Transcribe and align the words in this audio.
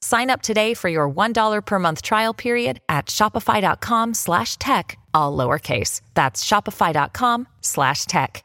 Sign 0.00 0.30
up 0.30 0.42
today 0.42 0.74
for 0.74 0.88
your 0.88 1.10
$1 1.10 1.64
per 1.64 1.78
month 1.78 2.02
trial 2.02 2.34
period 2.34 2.80
at 2.88 3.06
shopify.com 3.06 4.14
slash 4.14 4.56
tech, 4.58 4.98
all 5.14 5.36
lowercase. 5.36 6.00
That's 6.14 6.44
shopify.com 6.44 7.46
slash 7.60 8.06
tech. 8.06 8.44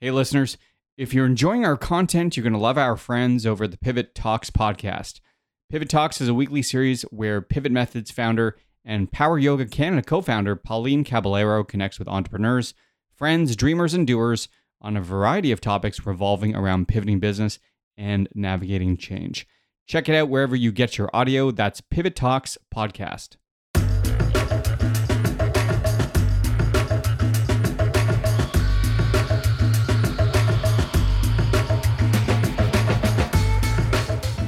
Hey, 0.00 0.12
listeners, 0.12 0.56
if 0.96 1.12
you're 1.12 1.26
enjoying 1.26 1.64
our 1.64 1.76
content, 1.76 2.36
you're 2.36 2.44
going 2.44 2.52
to 2.52 2.58
love 2.60 2.78
our 2.78 2.96
friends 2.96 3.44
over 3.44 3.66
the 3.66 3.76
Pivot 3.76 4.14
Talks 4.14 4.48
podcast. 4.48 5.18
Pivot 5.68 5.88
Talks 5.88 6.20
is 6.20 6.28
a 6.28 6.34
weekly 6.34 6.62
series 6.62 7.02
where 7.10 7.42
Pivot 7.42 7.72
Methods 7.72 8.12
founder 8.12 8.56
and 8.84 9.10
Power 9.10 9.40
Yoga 9.40 9.66
Canada 9.66 10.02
co 10.02 10.20
founder 10.20 10.54
Pauline 10.54 11.02
Caballero 11.02 11.64
connects 11.64 11.98
with 11.98 12.06
entrepreneurs, 12.06 12.74
friends, 13.16 13.56
dreamers, 13.56 13.92
and 13.92 14.06
doers 14.06 14.48
on 14.80 14.96
a 14.96 15.02
variety 15.02 15.50
of 15.50 15.60
topics 15.60 16.06
revolving 16.06 16.54
around 16.54 16.86
pivoting 16.86 17.18
business 17.18 17.58
and 17.96 18.28
navigating 18.36 18.96
change. 18.96 19.48
Check 19.88 20.08
it 20.08 20.14
out 20.14 20.28
wherever 20.28 20.54
you 20.54 20.70
get 20.70 20.96
your 20.96 21.10
audio. 21.12 21.50
That's 21.50 21.80
Pivot 21.80 22.14
Talks 22.14 22.56
Podcast. 22.72 23.30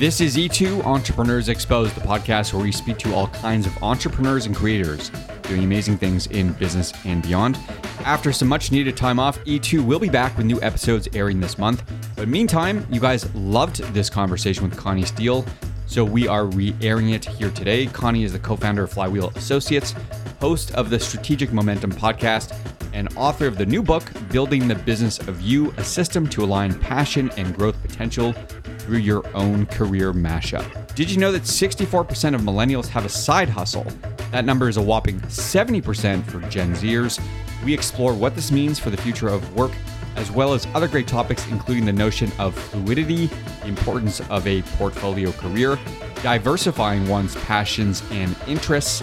This 0.01 0.23
is 0.23 0.39
E2 0.39 0.83
Entrepreneurs 0.87 1.51
Exposed, 1.51 1.95
the 1.95 2.01
podcast 2.01 2.55
where 2.55 2.62
we 2.62 2.73
speak 2.73 2.97
to 3.01 3.15
all 3.15 3.27
kinds 3.27 3.67
of 3.67 3.83
entrepreneurs 3.83 4.47
and 4.47 4.56
creators 4.56 5.11
doing 5.43 5.62
amazing 5.62 5.98
things 5.98 6.27
in 6.29 6.55
business 6.55 6.95
and 7.05 7.23
beyond. 7.23 7.59
After 8.06 8.33
some 8.33 8.48
much 8.48 8.73
needed 8.73 8.97
time 8.97 9.19
off, 9.19 9.39
E2 9.45 9.84
will 9.84 9.98
be 9.98 10.09
back 10.09 10.34
with 10.39 10.47
new 10.47 10.59
episodes 10.62 11.06
airing 11.12 11.39
this 11.39 11.59
month. 11.59 11.83
But 12.17 12.28
meantime, 12.28 12.87
you 12.91 12.98
guys 12.98 13.28
loved 13.34 13.83
this 13.93 14.09
conversation 14.09 14.67
with 14.67 14.75
Connie 14.75 15.05
Steele, 15.05 15.45
so 15.84 16.03
we 16.03 16.27
are 16.27 16.47
re 16.47 16.75
airing 16.81 17.11
it 17.11 17.27
here 17.27 17.51
today. 17.51 17.84
Connie 17.84 18.25
is 18.25 18.33
the 18.33 18.39
co 18.39 18.56
founder 18.56 18.84
of 18.84 18.91
Flywheel 18.91 19.34
Associates, 19.37 19.95
host 20.41 20.75
of 20.77 20.89
the 20.89 20.98
Strategic 20.98 21.53
Momentum 21.53 21.93
podcast, 21.93 22.56
and 22.93 23.09
author 23.17 23.47
of 23.47 23.59
the 23.59 23.67
new 23.67 23.83
book, 23.83 24.11
Building 24.31 24.69
the 24.69 24.75
Business 24.75 25.19
of 25.21 25.41
You 25.41 25.73
A 25.77 25.85
System 25.85 26.29
to 26.29 26.45
Align 26.45 26.79
Passion 26.79 27.31
and 27.37 27.57
Growth 27.57 27.81
Potential 27.83 28.33
through 28.78 28.99
Your 28.99 29.25
Own 29.34 29.67
Career 29.67 30.12
Mashup. 30.12 30.95
Did 30.95 31.11
you 31.11 31.19
know 31.19 31.33
that 31.33 31.43
64% 31.43 32.34
of 32.34 32.41
millennials 32.41 32.89
have 32.89 33.05
a 33.05 33.09
side 33.09 33.49
hustle? 33.49 33.87
That 34.33 34.45
number 34.45 34.69
is 34.69 34.77
a 34.77 34.83
whopping 34.83 35.21
70% 35.21 36.25
for 36.25 36.41
Gen 36.49 36.75
Zers. 36.75 37.21
We 37.65 37.75
explore 37.75 38.15
what 38.15 38.34
this 38.34 38.50
means 38.50 38.79
for 38.79 38.91
the 38.91 38.97
future 38.97 39.29
of 39.29 39.55
work, 39.55 39.73
as 40.17 40.31
well 40.31 40.53
as 40.55 40.67
other 40.75 40.89
great 40.89 41.06
topics, 41.06 41.47
including 41.49 41.84
the 41.84 41.93
notion 41.93 42.31
of 42.39 42.55
fluidity, 42.55 43.27
the 43.62 43.69
importance 43.69 44.21
of 44.29 44.47
a 44.47 44.62
portfolio 44.62 45.33
career, 45.33 45.79
diversifying 46.23 47.09
one's 47.09 47.37
passions 47.37 48.03
and 48.11 48.37
interests, 48.47 49.00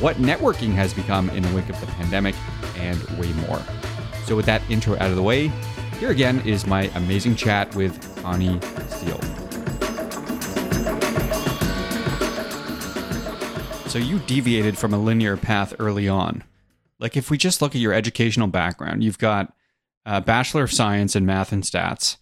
what 0.00 0.16
networking 0.16 0.72
has 0.72 0.94
become 0.94 1.30
in 1.30 1.42
the 1.42 1.54
wake 1.54 1.68
of 1.68 1.80
the 1.80 1.86
pandemic, 1.86 2.34
and 2.78 3.00
way 3.18 3.32
more. 3.46 3.60
So, 4.24 4.36
with 4.36 4.46
that 4.46 4.62
intro 4.70 4.94
out 4.94 5.10
of 5.10 5.16
the 5.16 5.22
way, 5.22 5.48
here 5.98 6.10
again 6.10 6.40
is 6.46 6.66
my 6.66 6.84
amazing 6.94 7.36
chat 7.36 7.74
with 7.74 8.22
Connie 8.22 8.60
Steele. 8.88 9.20
So, 13.88 13.98
you 13.98 14.18
deviated 14.20 14.76
from 14.76 14.92
a 14.94 14.98
linear 14.98 15.36
path 15.36 15.74
early 15.78 16.08
on. 16.08 16.44
Like, 16.98 17.16
if 17.16 17.30
we 17.30 17.38
just 17.38 17.62
look 17.62 17.74
at 17.74 17.80
your 17.80 17.92
educational 17.92 18.48
background, 18.48 19.02
you've 19.02 19.18
got 19.18 19.54
a 20.04 20.20
Bachelor 20.20 20.62
of 20.62 20.72
Science 20.72 21.14
in 21.14 21.26
Math 21.26 21.52
and 21.52 21.62
Stats. 21.62 22.16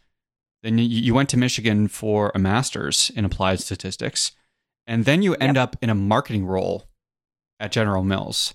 Then 0.63 0.79
you 0.79 1.15
went 1.15 1.29
to 1.29 1.37
Michigan 1.37 1.87
for 1.87 2.33
a 2.35 2.39
master's 2.39 3.11
in 3.15 3.25
applied 3.25 3.61
statistics. 3.61 4.33
And 4.87 5.05
then 5.05 5.23
you 5.23 5.35
end 5.37 5.57
yep. 5.57 5.63
up 5.63 5.77
in 5.81 5.91
a 5.91 5.95
marketing 5.95 6.47
role 6.47 6.89
at 7.61 7.73
General 7.73 8.03
Mills. 8.03 8.55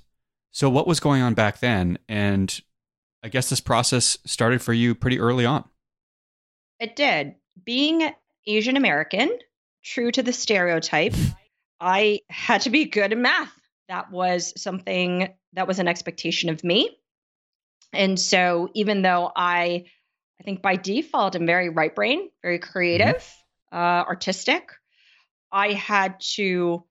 So, 0.52 0.70
what 0.70 0.88
was 0.88 1.00
going 1.00 1.22
on 1.22 1.34
back 1.34 1.60
then? 1.60 1.98
And 2.10 2.60
I 3.24 3.30
guess 3.30 3.50
this 3.50 3.62
process 3.62 4.18
started 4.26 4.62
for 4.62 4.74
you 4.74 4.94
pretty 4.96 5.20
early 5.20 5.46
on. 5.46 5.64
It 6.80 6.96
did. 6.96 7.36
Being 7.64 8.12
Asian 8.46 8.76
American, 8.76 9.30
true 9.84 10.12
to 10.12 10.24
the 10.24 10.34
stereotype, 10.34 11.16
I 11.80 12.22
had 12.30 12.62
to 12.62 12.70
be 12.70 12.86
good 12.86 13.14
in 13.14 13.22
math. 13.22 13.54
That 13.88 14.12
was 14.12 14.54
something 14.62 15.34
that 15.54 15.68
was 15.68 15.80
an 15.80 15.88
expectation 15.88 16.50
of 16.50 16.64
me. 16.64 16.98
And 17.94 18.20
so, 18.20 18.70
even 18.74 19.02
though 19.02 19.32
I, 19.36 19.86
I 20.40 20.44
think 20.44 20.62
by 20.62 20.76
default, 20.76 21.36
I'm 21.36 21.46
very 21.46 21.70
right 21.70 21.94
brain, 21.94 22.30
very 22.42 22.60
creative, 22.60 23.18
mm-hmm. 23.74 23.78
uh, 23.78 24.04
artistic, 24.04 24.70
I 25.52 25.74
had 25.74 26.20
to 26.36 26.84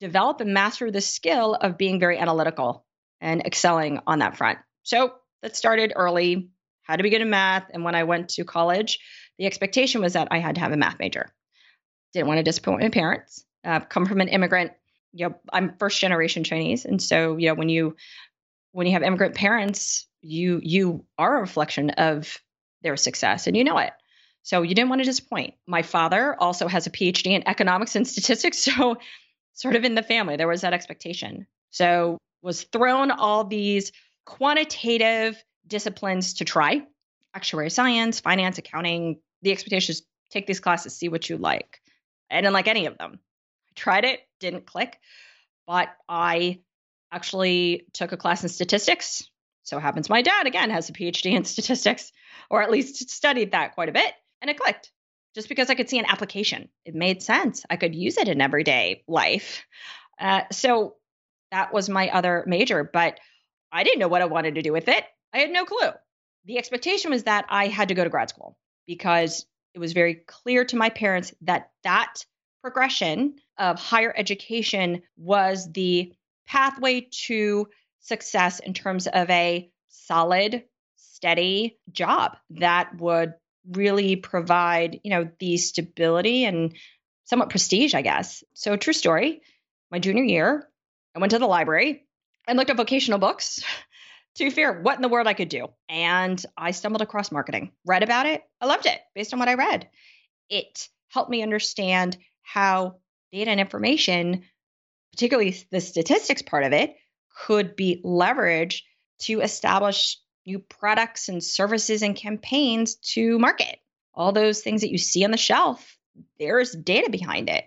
develop 0.00 0.40
and 0.40 0.54
master 0.54 0.90
the 0.90 1.00
skill 1.00 1.54
of 1.54 1.78
being 1.78 2.00
very 2.00 2.18
analytical 2.18 2.84
and 3.20 3.42
excelling 3.44 4.00
on 4.06 4.20
that 4.20 4.36
front. 4.36 4.58
So 4.82 5.14
that 5.42 5.56
started 5.56 5.92
early, 5.94 6.50
had 6.82 6.96
to 6.96 7.08
good 7.08 7.20
in 7.20 7.30
math. 7.30 7.66
And 7.72 7.84
when 7.84 7.94
I 7.94 8.04
went 8.04 8.30
to 8.30 8.44
college, 8.44 8.98
the 9.38 9.46
expectation 9.46 10.00
was 10.00 10.14
that 10.14 10.28
I 10.30 10.38
had 10.38 10.56
to 10.56 10.60
have 10.60 10.72
a 10.72 10.76
math 10.76 10.98
major. 10.98 11.30
Didn't 12.12 12.28
want 12.28 12.38
to 12.38 12.42
disappoint 12.44 12.82
my 12.82 12.88
parents. 12.88 13.44
Uh, 13.64 13.80
come 13.80 14.06
from 14.06 14.20
an 14.20 14.28
immigrant, 14.28 14.72
you 15.12 15.28
know, 15.28 15.34
I'm 15.52 15.76
first 15.78 16.00
generation 16.00 16.44
Chinese, 16.44 16.84
and 16.84 17.00
so 17.02 17.36
you 17.36 17.48
know 17.48 17.54
when 17.54 17.68
you 17.68 17.96
when 18.72 18.86
you 18.86 18.94
have 18.94 19.02
immigrant 19.02 19.34
parents, 19.34 20.06
you 20.22 20.60
you 20.62 21.04
are 21.18 21.38
a 21.38 21.40
reflection 21.40 21.90
of 21.90 22.38
their 22.82 22.96
success, 22.96 23.46
and 23.46 23.56
you 23.56 23.64
know 23.64 23.78
it. 23.78 23.92
So 24.42 24.62
you 24.62 24.74
didn't 24.74 24.88
want 24.88 25.00
to 25.00 25.06
disappoint. 25.06 25.54
My 25.66 25.82
father 25.82 26.34
also 26.38 26.68
has 26.68 26.86
a 26.86 26.90
PhD 26.90 27.32
in 27.32 27.46
economics 27.46 27.96
and 27.96 28.06
statistics, 28.06 28.58
so 28.64 28.96
sort 29.52 29.76
of 29.76 29.84
in 29.84 29.94
the 29.94 30.02
family 30.02 30.36
there 30.36 30.48
was 30.48 30.62
that 30.62 30.72
expectation. 30.72 31.46
So 31.70 32.18
was 32.42 32.64
thrown 32.64 33.10
all 33.10 33.44
these 33.44 33.92
quantitative 34.24 35.42
disciplines 35.66 36.34
to 36.34 36.44
try 36.44 36.82
actuary 37.34 37.70
science, 37.70 38.20
finance, 38.20 38.58
accounting. 38.58 39.20
The 39.42 39.52
expectation 39.52 39.92
is 39.92 40.02
take 40.30 40.46
these 40.46 40.60
classes, 40.60 40.96
see 40.96 41.08
what 41.08 41.28
you 41.28 41.36
like. 41.36 41.80
I 42.30 42.36
didn't 42.36 42.52
like 42.52 42.68
any 42.68 42.86
of 42.86 42.98
them. 42.98 43.18
I 43.68 43.72
tried 43.74 44.04
it, 44.04 44.20
didn't 44.38 44.66
click, 44.66 44.98
but 45.66 45.88
I 46.08 46.60
actually 47.12 47.86
took 47.92 48.12
a 48.12 48.16
class 48.16 48.42
in 48.42 48.48
statistics. 48.48 49.28
So 49.62 49.78
happens 49.78 50.08
my 50.08 50.22
dad 50.22 50.46
again 50.46 50.70
has 50.70 50.88
a 50.88 50.92
PhD 50.92 51.32
in 51.32 51.44
statistics, 51.44 52.12
or 52.50 52.62
at 52.62 52.70
least 52.70 53.10
studied 53.10 53.52
that 53.52 53.74
quite 53.74 53.88
a 53.88 53.92
bit, 53.92 54.12
and 54.40 54.50
it 54.50 54.58
clicked. 54.58 54.90
Just 55.34 55.48
because 55.48 55.70
I 55.70 55.74
could 55.74 55.88
see 55.88 55.98
an 55.98 56.06
application, 56.08 56.68
it 56.84 56.94
made 56.94 57.22
sense. 57.22 57.64
I 57.70 57.76
could 57.76 57.94
use 57.94 58.16
it 58.16 58.28
in 58.28 58.40
everyday 58.40 59.04
life. 59.06 59.64
Uh, 60.18 60.42
so 60.50 60.96
that 61.50 61.72
was 61.72 61.88
my 61.88 62.08
other 62.10 62.44
major, 62.46 62.84
but 62.84 63.18
I 63.72 63.84
didn't 63.84 64.00
know 64.00 64.08
what 64.08 64.22
I 64.22 64.26
wanted 64.26 64.56
to 64.56 64.62
do 64.62 64.72
with 64.72 64.88
it. 64.88 65.04
I 65.32 65.38
had 65.38 65.50
no 65.50 65.64
clue. 65.64 65.90
The 66.44 66.58
expectation 66.58 67.10
was 67.10 67.24
that 67.24 67.46
I 67.48 67.66
had 67.66 67.88
to 67.88 67.94
go 67.94 68.04
to 68.04 68.10
grad 68.10 68.30
school 68.30 68.56
because 68.86 69.46
it 69.74 69.78
was 69.78 69.92
very 69.92 70.14
clear 70.14 70.64
to 70.64 70.76
my 70.76 70.90
parents 70.90 71.32
that 71.42 71.70
that 71.84 72.24
progression 72.62 73.36
of 73.58 73.78
higher 73.78 74.12
education 74.16 75.02
was 75.16 75.70
the 75.72 76.12
pathway 76.46 77.08
to 77.26 77.68
success 78.00 78.58
in 78.58 78.74
terms 78.74 79.06
of 79.06 79.30
a 79.30 79.70
solid, 79.88 80.64
steady 80.96 81.78
job 81.92 82.36
that 82.50 82.98
would 82.98 83.34
really 83.70 84.16
provide, 84.16 85.00
you 85.04 85.10
know, 85.10 85.28
the 85.38 85.56
stability 85.56 86.44
and 86.44 86.74
somewhat 87.24 87.50
prestige, 87.50 87.94
I 87.94 88.02
guess. 88.02 88.42
So, 88.54 88.76
true 88.76 88.92
story. 88.92 89.42
My 89.90 89.98
junior 89.98 90.24
year, 90.24 90.68
I 91.14 91.18
went 91.18 91.32
to 91.32 91.38
the 91.38 91.46
library 91.46 92.06
and 92.46 92.56
looked 92.56 92.70
at 92.70 92.76
vocational 92.76 93.18
books 93.18 93.62
to 94.36 94.50
figure 94.50 94.80
what 94.80 94.96
in 94.96 95.02
the 95.02 95.08
world 95.08 95.26
I 95.26 95.34
could 95.34 95.48
do. 95.48 95.68
And 95.88 96.44
I 96.56 96.70
stumbled 96.70 97.02
across 97.02 97.32
marketing, 97.32 97.72
read 97.84 98.02
about 98.02 98.26
it. 98.26 98.42
I 98.60 98.66
loved 98.66 98.86
it 98.86 99.00
based 99.14 99.32
on 99.32 99.38
what 99.38 99.48
I 99.48 99.54
read. 99.54 99.88
It 100.48 100.88
helped 101.08 101.30
me 101.30 101.42
understand 101.42 102.16
how 102.42 102.96
data 103.32 103.50
and 103.50 103.60
information, 103.60 104.44
particularly 105.12 105.56
the 105.70 105.80
statistics 105.80 106.42
part 106.42 106.64
of 106.64 106.72
it, 106.72 106.96
could 107.44 107.76
be 107.76 108.00
leveraged 108.04 108.82
to 109.20 109.40
establish 109.40 110.18
new 110.46 110.58
products 110.58 111.28
and 111.28 111.42
services 111.42 112.02
and 112.02 112.16
campaigns 112.16 112.96
to 112.96 113.38
market. 113.38 113.78
All 114.14 114.32
those 114.32 114.62
things 114.62 114.80
that 114.80 114.90
you 114.90 114.98
see 114.98 115.24
on 115.24 115.30
the 115.30 115.36
shelf, 115.36 115.96
there's 116.38 116.72
data 116.72 117.10
behind 117.10 117.48
it. 117.48 117.64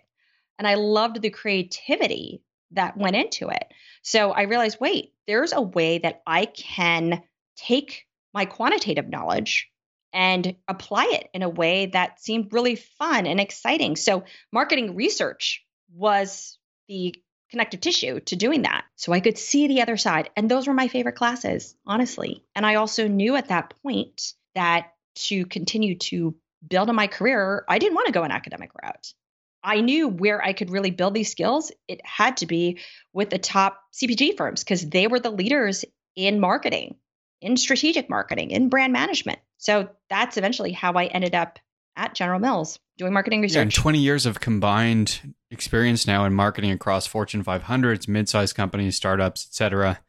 And 0.59 0.67
I 0.67 0.75
loved 0.75 1.21
the 1.21 1.29
creativity 1.29 2.41
that 2.73 2.97
went 2.97 3.15
into 3.15 3.49
it. 3.49 3.65
So 4.01 4.31
I 4.31 4.43
realized 4.43 4.77
wait, 4.79 5.13
there's 5.27 5.53
a 5.53 5.61
way 5.61 5.99
that 5.99 6.21
I 6.27 6.45
can 6.45 7.23
take 7.55 8.05
my 8.33 8.45
quantitative 8.45 9.07
knowledge 9.07 9.69
and 10.11 10.55
apply 10.67 11.09
it 11.11 11.29
in 11.33 11.41
a 11.41 11.49
way 11.49 11.87
that 11.87 12.21
seemed 12.21 12.53
really 12.53 12.75
fun 12.75 13.25
and 13.25 13.39
exciting. 13.39 13.95
So 13.95 14.23
marketing 14.51 14.95
research 14.95 15.65
was 15.93 16.57
the 16.87 17.15
connective 17.49 17.81
tissue 17.81 18.19
to 18.19 18.35
doing 18.35 18.63
that. 18.63 18.83
So 18.95 19.13
I 19.13 19.19
could 19.19 19.37
see 19.37 19.67
the 19.67 19.81
other 19.81 19.97
side. 19.97 20.29
And 20.35 20.49
those 20.49 20.67
were 20.67 20.73
my 20.73 20.87
favorite 20.87 21.15
classes, 21.15 21.75
honestly. 21.85 22.43
And 22.55 22.65
I 22.65 22.75
also 22.75 23.07
knew 23.07 23.35
at 23.35 23.49
that 23.49 23.73
point 23.83 24.33
that 24.55 24.93
to 25.15 25.45
continue 25.45 25.95
to 25.97 26.35
build 26.67 26.89
on 26.89 26.95
my 26.95 27.07
career, 27.07 27.65
I 27.67 27.77
didn't 27.77 27.95
want 27.95 28.07
to 28.07 28.13
go 28.13 28.23
an 28.23 28.31
academic 28.31 28.71
route. 28.81 29.13
I 29.63 29.81
knew 29.81 30.07
where 30.07 30.43
I 30.43 30.53
could 30.53 30.69
really 30.69 30.91
build 30.91 31.13
these 31.13 31.31
skills. 31.31 31.71
It 31.87 32.01
had 32.05 32.37
to 32.37 32.45
be 32.45 32.79
with 33.13 33.29
the 33.29 33.37
top 33.37 33.81
CPG 33.93 34.35
firms 34.35 34.63
because 34.63 34.89
they 34.89 35.07
were 35.07 35.19
the 35.19 35.29
leaders 35.29 35.85
in 36.15 36.39
marketing, 36.39 36.95
in 37.41 37.55
strategic 37.57 38.09
marketing, 38.09 38.51
in 38.51 38.69
brand 38.69 38.91
management. 38.91 39.39
So 39.57 39.89
that's 40.09 40.37
eventually 40.37 40.73
how 40.73 40.93
I 40.93 41.05
ended 41.05 41.33
up 41.33 41.59
at 41.95 42.15
General 42.15 42.39
Mills 42.39 42.79
doing 42.97 43.13
marketing 43.13 43.41
research. 43.41 43.55
Yeah, 43.55 43.61
and 43.61 43.73
20 43.73 43.99
years 43.99 44.25
of 44.25 44.39
combined 44.39 45.33
experience 45.49 46.05
now 46.05 46.25
in 46.25 46.33
marketing 46.33 46.71
across 46.71 47.07
Fortune 47.07 47.43
500s, 47.43 48.07
mid-sized 48.07 48.55
companies, 48.55 48.95
startups, 48.95 49.45
etc. 49.47 49.99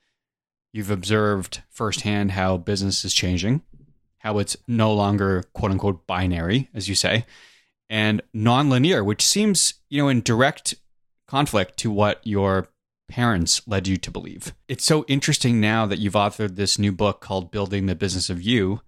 You've 0.73 0.91
observed 0.91 1.63
firsthand 1.71 2.33
how 2.33 2.57
business 2.57 3.05
is 3.05 3.15
changing, 3.15 3.63
how 4.19 4.39
it's 4.39 4.57
no 4.67 4.93
longer 4.93 5.45
quote 5.53 5.71
unquote 5.71 6.07
binary, 6.07 6.69
as 6.75 6.89
you 6.89 6.95
say, 6.95 7.27
and 7.95 8.21
nonlinear, 8.35 9.05
which 9.05 9.25
seems, 9.25 9.75
you 9.89 10.03
know, 10.03 10.09
in 10.09 10.21
direct 10.21 10.75
conflict 11.29 11.77
to 11.77 11.93
what 11.93 12.21
your 12.25 12.67
parents 13.09 13.63
led 13.69 13.87
you 13.87 13.97
to 13.97 14.11
believe. 14.11 14.53
It's 14.67 14.85
so 14.85 15.05
interesting 15.07 15.61
now 15.61 15.87
that 15.87 16.01
you've 16.01 16.15
authored 16.15 16.57
this 16.57 16.77
new 16.77 16.91
book 16.91 17.21
called 17.21 17.53
Building 17.53 17.87
the 17.87 17.95
Business 17.95 18.29
of 18.29 18.43
You 18.43 18.81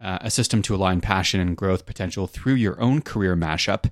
uh, 0.00 0.18
a 0.20 0.30
system 0.30 0.62
to 0.62 0.76
align 0.76 1.00
passion 1.00 1.40
and 1.40 1.56
growth 1.56 1.86
potential 1.86 2.28
through 2.28 2.54
your 2.54 2.80
own 2.80 3.02
career 3.02 3.34
mashup. 3.34 3.90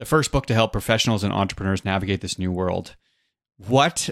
The 0.00 0.06
first 0.06 0.32
book 0.32 0.46
to 0.46 0.54
help 0.54 0.72
professionals 0.72 1.22
and 1.22 1.32
entrepreneurs 1.32 1.84
navigate 1.84 2.20
this 2.20 2.36
new 2.36 2.50
world. 2.50 2.96
What 3.58 4.10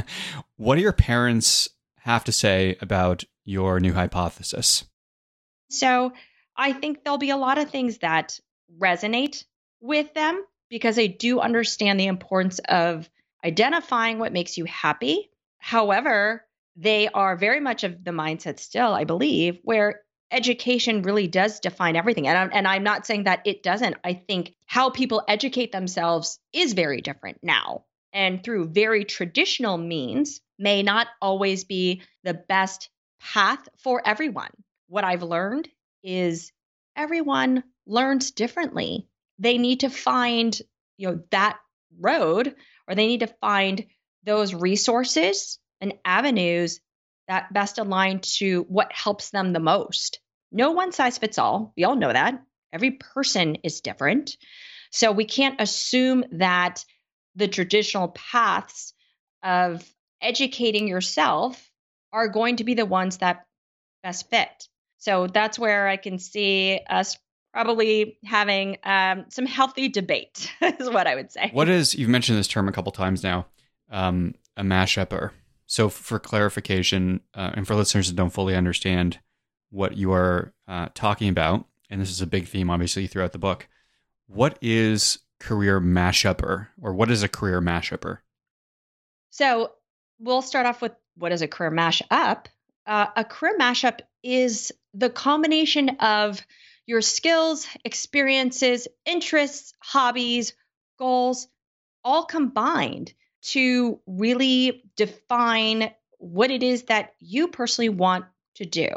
what 0.56 0.76
do 0.76 0.80
your 0.80 0.94
parents 0.94 1.68
have 1.98 2.24
to 2.24 2.32
say 2.32 2.78
about 2.80 3.24
your 3.44 3.78
new 3.78 3.92
hypothesis? 3.92 4.84
So, 5.68 6.14
I 6.56 6.72
think 6.72 7.04
there'll 7.04 7.18
be 7.18 7.28
a 7.28 7.36
lot 7.36 7.58
of 7.58 7.68
things 7.68 7.98
that 7.98 8.40
resonate 8.78 9.44
with 9.80 10.12
them 10.14 10.44
because 10.68 10.96
they 10.96 11.08
do 11.08 11.40
understand 11.40 11.98
the 11.98 12.06
importance 12.06 12.58
of 12.68 13.08
identifying 13.44 14.18
what 14.18 14.32
makes 14.32 14.58
you 14.58 14.64
happy. 14.64 15.30
However, 15.58 16.44
they 16.76 17.08
are 17.08 17.36
very 17.36 17.60
much 17.60 17.84
of 17.84 18.04
the 18.04 18.10
mindset 18.10 18.58
still, 18.58 18.92
I 18.92 19.04
believe, 19.04 19.58
where 19.62 20.02
education 20.30 21.02
really 21.02 21.26
does 21.26 21.60
define 21.60 21.96
everything. 21.96 22.28
And 22.28 22.36
I'm, 22.36 22.50
and 22.52 22.68
I'm 22.68 22.82
not 22.82 23.06
saying 23.06 23.24
that 23.24 23.42
it 23.46 23.62
doesn't. 23.62 23.96
I 24.04 24.14
think 24.14 24.54
how 24.66 24.90
people 24.90 25.24
educate 25.26 25.72
themselves 25.72 26.38
is 26.52 26.74
very 26.74 27.00
different 27.00 27.38
now. 27.42 27.84
And 28.12 28.42
through 28.42 28.68
very 28.68 29.04
traditional 29.04 29.78
means 29.78 30.40
may 30.58 30.82
not 30.82 31.08
always 31.20 31.64
be 31.64 32.02
the 32.24 32.34
best 32.34 32.90
path 33.20 33.68
for 33.78 34.02
everyone. 34.04 34.50
What 34.88 35.04
I've 35.04 35.22
learned 35.22 35.68
is 36.02 36.52
everyone 36.96 37.64
learns 37.88 38.30
differently. 38.30 39.08
They 39.38 39.58
need 39.58 39.80
to 39.80 39.90
find, 39.90 40.56
you 40.96 41.08
know, 41.08 41.20
that 41.30 41.58
road 41.98 42.54
or 42.86 42.94
they 42.94 43.06
need 43.06 43.20
to 43.20 43.34
find 43.40 43.86
those 44.24 44.54
resources 44.54 45.58
and 45.80 45.94
avenues 46.04 46.80
that 47.28 47.52
best 47.52 47.78
align 47.78 48.20
to 48.20 48.64
what 48.68 48.92
helps 48.92 49.30
them 49.30 49.52
the 49.52 49.60
most. 49.60 50.20
No 50.50 50.72
one 50.72 50.92
size 50.92 51.18
fits 51.18 51.38
all. 51.38 51.72
We 51.76 51.84
all 51.84 51.96
know 51.96 52.12
that. 52.12 52.42
Every 52.72 52.92
person 52.92 53.56
is 53.64 53.80
different. 53.80 54.36
So 54.90 55.12
we 55.12 55.24
can't 55.24 55.60
assume 55.60 56.24
that 56.32 56.84
the 57.36 57.48
traditional 57.48 58.08
paths 58.08 58.94
of 59.42 59.84
educating 60.20 60.88
yourself 60.88 61.70
are 62.12 62.28
going 62.28 62.56
to 62.56 62.64
be 62.64 62.74
the 62.74 62.86
ones 62.86 63.18
that 63.18 63.44
best 64.02 64.30
fit. 64.30 64.68
So 64.98 65.26
that's 65.26 65.58
where 65.58 65.86
I 65.86 65.96
can 65.96 66.18
see 66.18 66.80
us 66.88 67.18
probably 67.52 68.18
having 68.24 68.78
um, 68.84 69.24
some 69.28 69.46
healthy 69.46 69.88
debate, 69.88 70.52
is 70.60 70.90
what 70.90 71.06
I 71.06 71.14
would 71.14 71.32
say. 71.32 71.50
What 71.52 71.68
is, 71.68 71.94
you've 71.94 72.08
mentioned 72.08 72.38
this 72.38 72.48
term 72.48 72.68
a 72.68 72.72
couple 72.72 72.92
times 72.92 73.22
now, 73.22 73.46
um, 73.90 74.34
a 74.56 74.62
mashupper. 74.62 75.30
So, 75.66 75.88
for 75.90 76.18
clarification, 76.18 77.20
uh, 77.34 77.50
and 77.54 77.66
for 77.66 77.74
listeners 77.74 78.08
that 78.08 78.16
don't 78.16 78.32
fully 78.32 78.54
understand 78.54 79.18
what 79.70 79.98
you 79.98 80.12
are 80.12 80.54
uh, 80.66 80.88
talking 80.94 81.28
about, 81.28 81.66
and 81.90 82.00
this 82.00 82.10
is 82.10 82.22
a 82.22 82.26
big 82.26 82.48
theme, 82.48 82.70
obviously, 82.70 83.06
throughout 83.06 83.32
the 83.32 83.38
book, 83.38 83.68
what 84.26 84.56
is 84.62 85.18
career 85.40 85.78
mashupper, 85.78 86.68
or 86.80 86.94
what 86.94 87.10
is 87.10 87.22
a 87.22 87.28
career 87.28 87.60
mashupper? 87.60 88.18
So, 89.30 89.72
we'll 90.18 90.42
start 90.42 90.64
off 90.64 90.80
with 90.80 90.92
what 91.16 91.32
is 91.32 91.42
a 91.42 91.48
career 91.48 91.70
mashup. 91.70 92.46
Uh, 92.86 93.06
a 93.14 93.24
career 93.24 93.58
mashup 93.58 94.00
is 94.22 94.72
the 94.94 95.10
combination 95.10 95.90
of 96.00 96.40
your 96.88 97.02
skills, 97.02 97.66
experiences, 97.84 98.88
interests, 99.04 99.74
hobbies, 99.78 100.54
goals, 100.98 101.46
all 102.02 102.24
combined 102.24 103.12
to 103.42 104.00
really 104.06 104.82
define 104.96 105.92
what 106.16 106.50
it 106.50 106.62
is 106.62 106.84
that 106.84 107.12
you 107.20 107.48
personally 107.48 107.90
want 107.90 108.24
to 108.54 108.64
do. 108.64 108.88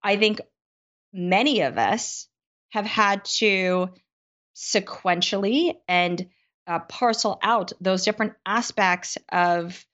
I 0.00 0.16
think 0.16 0.40
many 1.12 1.62
of 1.62 1.76
us 1.76 2.28
have 2.70 2.86
had 2.86 3.24
to 3.24 3.88
sequentially 4.54 5.74
and 5.88 6.28
uh, 6.68 6.78
parcel 6.78 7.40
out 7.42 7.72
those 7.80 8.04
different 8.04 8.34
aspects 8.46 9.18
of 9.32 9.84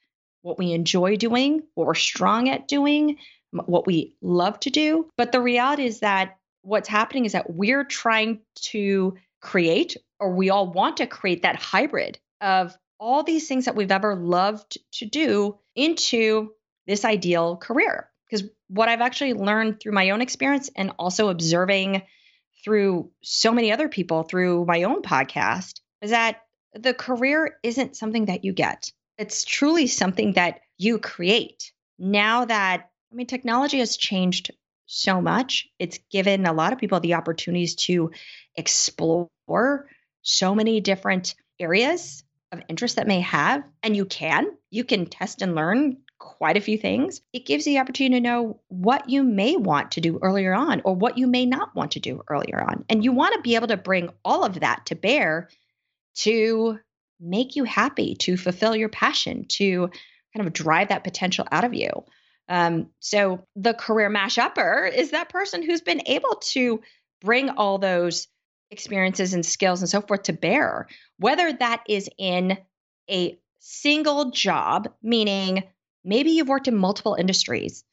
what 0.42 0.58
we 0.58 0.72
enjoy 0.72 1.16
doing, 1.16 1.62
what 1.74 1.86
we're 1.86 1.94
strong 1.94 2.50
at 2.50 2.68
doing, 2.68 3.16
what 3.50 3.86
we 3.86 4.14
love 4.20 4.60
to 4.60 4.70
do. 4.70 5.08
But 5.16 5.32
the 5.32 5.40
reality 5.40 5.86
is 5.86 6.00
that 6.00 6.36
what's 6.64 6.88
happening 6.88 7.24
is 7.24 7.32
that 7.32 7.50
we're 7.50 7.84
trying 7.84 8.40
to 8.54 9.16
create, 9.40 9.96
or 10.18 10.34
we 10.34 10.50
all 10.50 10.72
want 10.72 10.96
to 10.96 11.06
create 11.06 11.42
that 11.42 11.56
hybrid 11.56 12.18
of 12.40 12.76
all 12.98 13.22
these 13.22 13.46
things 13.46 13.66
that 13.66 13.76
we've 13.76 13.92
ever 13.92 14.16
loved 14.16 14.78
to 14.92 15.04
do 15.04 15.58
into 15.74 16.52
this 16.86 17.04
ideal 17.04 17.56
career. 17.56 18.08
Because 18.28 18.48
what 18.68 18.88
I've 18.88 19.02
actually 19.02 19.34
learned 19.34 19.80
through 19.80 19.92
my 19.92 20.10
own 20.10 20.22
experience 20.22 20.70
and 20.74 20.92
also 20.98 21.28
observing 21.28 22.02
through 22.64 23.10
so 23.22 23.52
many 23.52 23.70
other 23.70 23.88
people 23.88 24.22
through 24.22 24.64
my 24.64 24.84
own 24.84 25.02
podcast 25.02 25.80
is 26.00 26.10
that 26.10 26.40
the 26.72 26.94
career 26.94 27.58
isn't 27.62 27.96
something 27.96 28.26
that 28.26 28.44
you 28.44 28.52
get. 28.52 28.90
It's 29.18 29.44
truly 29.44 29.86
something 29.86 30.32
that 30.32 30.60
you 30.78 30.98
create. 30.98 31.72
Now 31.98 32.46
that, 32.46 32.90
I 33.12 33.14
mean, 33.14 33.26
technology 33.26 33.78
has 33.78 33.96
changed 33.96 34.50
so 34.86 35.20
much, 35.20 35.68
it's 35.78 35.98
given 36.10 36.46
a 36.46 36.52
lot 36.52 36.72
of 36.72 36.78
people 36.78 37.00
the 37.00 37.14
opportunities 37.14 37.74
to 37.74 38.10
explore 38.56 39.28
so 40.22 40.54
many 40.54 40.80
different 40.80 41.34
areas 41.58 42.24
of 42.52 42.62
interest 42.68 42.96
that 42.96 43.06
may 43.06 43.20
have, 43.20 43.64
and 43.82 43.96
you 43.96 44.04
can, 44.04 44.46
you 44.70 44.84
can 44.84 45.06
test 45.06 45.42
and 45.42 45.54
learn 45.54 45.98
quite 46.18 46.56
a 46.56 46.60
few 46.60 46.78
things. 46.78 47.20
It 47.32 47.46
gives 47.46 47.66
you 47.66 47.74
the 47.74 47.80
opportunity 47.80 48.16
to 48.16 48.28
know 48.28 48.60
what 48.68 49.10
you 49.10 49.22
may 49.22 49.56
want 49.56 49.92
to 49.92 50.00
do 50.00 50.18
earlier 50.22 50.54
on 50.54 50.80
or 50.84 50.94
what 50.94 51.18
you 51.18 51.26
may 51.26 51.44
not 51.44 51.74
want 51.74 51.92
to 51.92 52.00
do 52.00 52.22
earlier 52.28 52.60
on. 52.60 52.84
And 52.88 53.04
you 53.04 53.12
want 53.12 53.34
to 53.34 53.42
be 53.42 53.56
able 53.56 53.68
to 53.68 53.76
bring 53.76 54.10
all 54.24 54.44
of 54.44 54.60
that 54.60 54.86
to 54.86 54.94
bear 54.94 55.48
to 56.16 56.78
make 57.20 57.56
you 57.56 57.64
happy, 57.64 58.14
to 58.16 58.36
fulfill 58.36 58.74
your 58.76 58.88
passion, 58.88 59.46
to 59.48 59.90
kind 60.34 60.46
of 60.46 60.52
drive 60.52 60.88
that 60.88 61.04
potential 61.04 61.46
out 61.50 61.64
of 61.64 61.74
you. 61.74 62.04
Um, 62.48 62.90
so 63.00 63.46
the 63.56 63.74
career 63.74 64.10
mashupper 64.10 64.92
is 64.92 65.10
that 65.10 65.30
person 65.30 65.62
who's 65.62 65.80
been 65.80 66.02
able 66.06 66.36
to 66.52 66.82
bring 67.20 67.50
all 67.50 67.78
those 67.78 68.28
experiences 68.70 69.34
and 69.34 69.44
skills 69.44 69.80
and 69.80 69.88
so 69.88 70.00
forth 70.00 70.24
to 70.24 70.32
bear, 70.32 70.88
whether 71.18 71.52
that 71.52 71.84
is 71.88 72.08
in 72.18 72.58
a 73.10 73.38
single 73.60 74.30
job, 74.30 74.88
meaning 75.02 75.64
maybe 76.04 76.32
you've 76.32 76.48
worked 76.48 76.68
in 76.68 76.76
multiple 76.76 77.14
industries 77.14 77.84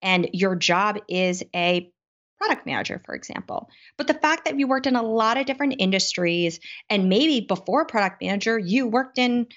and 0.00 0.28
your 0.32 0.56
job 0.56 0.98
is 1.08 1.42
a 1.54 1.90
product 2.38 2.66
manager, 2.66 3.02
for 3.04 3.14
example. 3.14 3.68
But 3.96 4.06
the 4.06 4.14
fact 4.14 4.44
that 4.44 4.58
you 4.58 4.68
worked 4.68 4.86
in 4.86 4.96
a 4.96 5.02
lot 5.02 5.36
of 5.38 5.46
different 5.46 5.74
industries 5.78 6.60
and 6.88 7.08
maybe 7.08 7.40
before 7.40 7.84
product 7.84 8.22
manager, 8.22 8.58
you 8.58 8.86
worked 8.86 9.18
in 9.18 9.48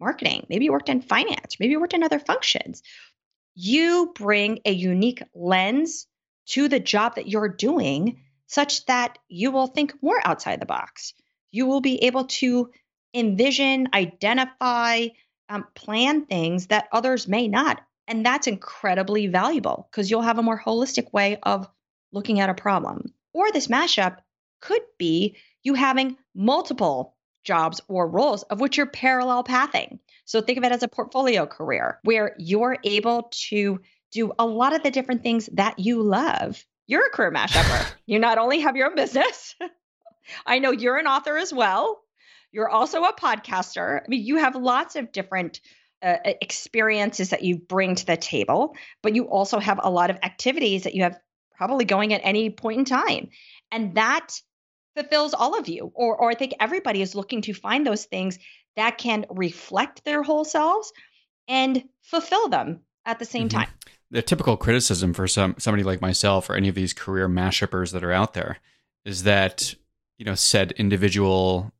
marketing, 0.00 0.46
maybe 0.48 0.66
you 0.66 0.72
worked 0.72 0.88
in 0.88 1.02
finance, 1.02 1.56
maybe 1.58 1.72
you 1.72 1.80
worked 1.80 1.94
in 1.94 2.04
other 2.04 2.20
functions. 2.20 2.82
You 3.60 4.12
bring 4.14 4.60
a 4.64 4.70
unique 4.70 5.20
lens 5.34 6.06
to 6.50 6.68
the 6.68 6.78
job 6.78 7.16
that 7.16 7.26
you're 7.26 7.48
doing 7.48 8.20
such 8.46 8.86
that 8.86 9.18
you 9.26 9.50
will 9.50 9.66
think 9.66 10.00
more 10.00 10.20
outside 10.24 10.60
the 10.60 10.66
box. 10.66 11.12
You 11.50 11.66
will 11.66 11.80
be 11.80 12.04
able 12.04 12.26
to 12.26 12.70
envision, 13.12 13.88
identify, 13.92 15.08
um, 15.48 15.66
plan 15.74 16.26
things 16.26 16.68
that 16.68 16.86
others 16.92 17.26
may 17.26 17.48
not. 17.48 17.80
And 18.06 18.24
that's 18.24 18.46
incredibly 18.46 19.26
valuable 19.26 19.88
because 19.90 20.08
you'll 20.08 20.22
have 20.22 20.38
a 20.38 20.42
more 20.44 20.62
holistic 20.64 21.12
way 21.12 21.38
of 21.42 21.68
looking 22.12 22.38
at 22.38 22.50
a 22.50 22.54
problem. 22.54 23.12
Or 23.32 23.50
this 23.50 23.66
mashup 23.66 24.18
could 24.60 24.82
be 24.98 25.36
you 25.64 25.74
having 25.74 26.16
multiple 26.32 27.16
jobs 27.44 27.80
or 27.88 28.08
roles 28.08 28.42
of 28.44 28.60
which 28.60 28.76
you're 28.76 28.86
parallel 28.86 29.42
pathing. 29.42 29.98
So 30.24 30.40
think 30.40 30.58
of 30.58 30.64
it 30.64 30.72
as 30.72 30.82
a 30.82 30.88
portfolio 30.88 31.46
career 31.46 31.98
where 32.02 32.34
you're 32.38 32.76
able 32.84 33.30
to 33.48 33.80
do 34.12 34.32
a 34.38 34.46
lot 34.46 34.74
of 34.74 34.82
the 34.82 34.90
different 34.90 35.22
things 35.22 35.48
that 35.54 35.78
you 35.78 36.02
love. 36.02 36.64
You're 36.86 37.06
a 37.06 37.10
career 37.10 37.32
mashupper. 37.32 37.86
you 38.06 38.18
not 38.18 38.38
only 38.38 38.60
have 38.60 38.76
your 38.76 38.88
own 38.88 38.96
business, 38.96 39.54
I 40.46 40.58
know 40.58 40.70
you're 40.70 40.96
an 40.96 41.06
author 41.06 41.36
as 41.36 41.52
well. 41.52 42.00
You're 42.52 42.68
also 42.68 43.04
a 43.04 43.14
podcaster. 43.14 44.00
I 44.00 44.08
mean, 44.08 44.24
you 44.24 44.36
have 44.36 44.56
lots 44.56 44.96
of 44.96 45.12
different 45.12 45.60
uh, 46.02 46.16
experiences 46.24 47.30
that 47.30 47.42
you 47.42 47.58
bring 47.58 47.94
to 47.94 48.06
the 48.06 48.16
table, 48.16 48.74
but 49.02 49.14
you 49.14 49.24
also 49.24 49.58
have 49.58 49.80
a 49.82 49.90
lot 49.90 50.10
of 50.10 50.18
activities 50.22 50.84
that 50.84 50.94
you 50.94 51.02
have 51.02 51.18
probably 51.56 51.84
going 51.84 52.14
at 52.14 52.20
any 52.24 52.50
point 52.50 52.78
in 52.78 52.84
time. 52.84 53.28
And 53.70 53.94
that 53.96 54.40
fulfills 54.98 55.34
all 55.34 55.58
of 55.58 55.68
you. 55.68 55.92
Or, 55.94 56.16
or 56.16 56.30
I 56.30 56.34
think 56.34 56.54
everybody 56.60 57.02
is 57.02 57.14
looking 57.14 57.42
to 57.42 57.54
find 57.54 57.86
those 57.86 58.04
things 58.04 58.38
that 58.76 58.98
can 58.98 59.26
reflect 59.30 60.04
their 60.04 60.22
whole 60.22 60.44
selves 60.44 60.92
and 61.46 61.84
fulfill 62.02 62.48
them 62.48 62.80
at 63.04 63.18
the 63.18 63.24
same 63.24 63.48
mm-hmm. 63.48 63.58
time. 63.58 63.68
The 64.10 64.22
typical 64.22 64.56
criticism 64.56 65.12
for 65.12 65.28
some 65.28 65.54
somebody 65.58 65.82
like 65.82 66.00
myself 66.00 66.48
or 66.48 66.54
any 66.54 66.68
of 66.68 66.74
these 66.74 66.94
career 66.94 67.28
mashuppers 67.28 67.92
that 67.92 68.02
are 68.02 68.12
out 68.12 68.32
there 68.32 68.58
is 69.04 69.24
that 69.24 69.74
you 70.16 70.24
know 70.24 70.34
said 70.34 70.72
individual 70.72 71.72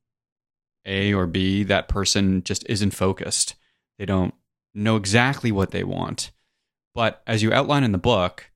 A 0.85 1.11
or 1.13 1.25
B 1.25 1.63
that 1.63 1.87
person 1.87 2.43
just 2.43 2.63
isn't 2.69 2.91
focused. 2.91 3.55
They 3.97 4.05
don't 4.05 4.35
know 4.75 4.95
exactly 4.95 5.51
what 5.51 5.71
they 5.71 5.83
want. 5.83 6.29
But 6.93 7.23
as 7.25 7.41
you 7.41 7.51
outline 7.51 7.83
in 7.83 7.93
the 7.93 7.97
book, 7.97 8.51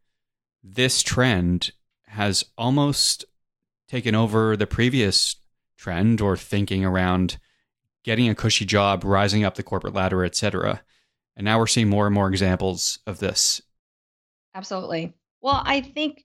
this 0.64 1.02
trend 1.02 1.72
has 2.08 2.46
almost 2.58 3.26
taken 3.94 4.16
over 4.16 4.58
the 4.58 4.66
previous 4.66 5.36
trend 5.78 6.20
or 6.20 6.36
thinking 6.36 6.84
around 6.84 7.38
getting 8.04 8.28
a 8.28 8.34
cushy 8.34 8.66
job, 8.66 9.04
rising 9.04 9.44
up 9.44 9.54
the 9.54 9.62
corporate 9.62 9.94
ladder, 9.94 10.26
etc. 10.26 10.82
And 11.36 11.46
now 11.46 11.60
we're 11.60 11.68
seeing 11.68 11.90
more 11.90 12.08
and 12.08 12.16
more 12.16 12.28
examples 12.28 12.98
of 13.06 13.20
this. 13.20 13.62
Absolutely. 14.56 15.14
Well, 15.42 15.62
I 15.64 15.82
think 15.82 16.24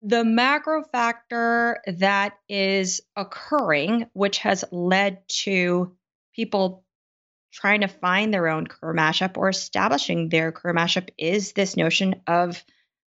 the 0.00 0.24
macro 0.24 0.82
factor 0.82 1.82
that 1.86 2.38
is 2.48 3.02
occurring, 3.16 4.06
which 4.14 4.38
has 4.38 4.64
led 4.72 5.28
to 5.42 5.94
people 6.34 6.86
trying 7.52 7.82
to 7.82 7.88
find 7.88 8.32
their 8.32 8.48
own 8.48 8.66
career 8.66 8.94
mashup 8.94 9.36
or 9.36 9.50
establishing 9.50 10.30
their 10.30 10.52
career 10.52 10.72
mashup, 10.72 11.10
is 11.18 11.52
this 11.52 11.76
notion 11.76 12.22
of 12.26 12.64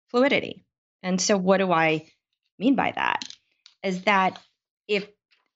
fluidity. 0.08 0.64
And 1.04 1.20
so, 1.20 1.36
what 1.36 1.58
do 1.58 1.70
I 1.70 2.10
mean 2.58 2.74
by 2.74 2.92
that? 2.96 3.22
Is 3.82 4.02
that 4.02 4.38
if 4.88 5.08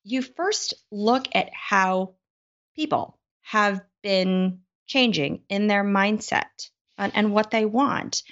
you 0.05 0.23
first 0.23 0.75
look 0.91 1.27
at 1.35 1.51
how 1.53 2.15
people 2.77 3.19
have 3.43 3.81
been 4.03 4.61
changing 4.87 5.43
in 5.49 5.67
their 5.67 5.85
mindset 5.85 6.69
and, 6.99 7.13
and 7.15 7.33
what 7.33 7.51
they 7.51 7.65
want, 7.65 8.23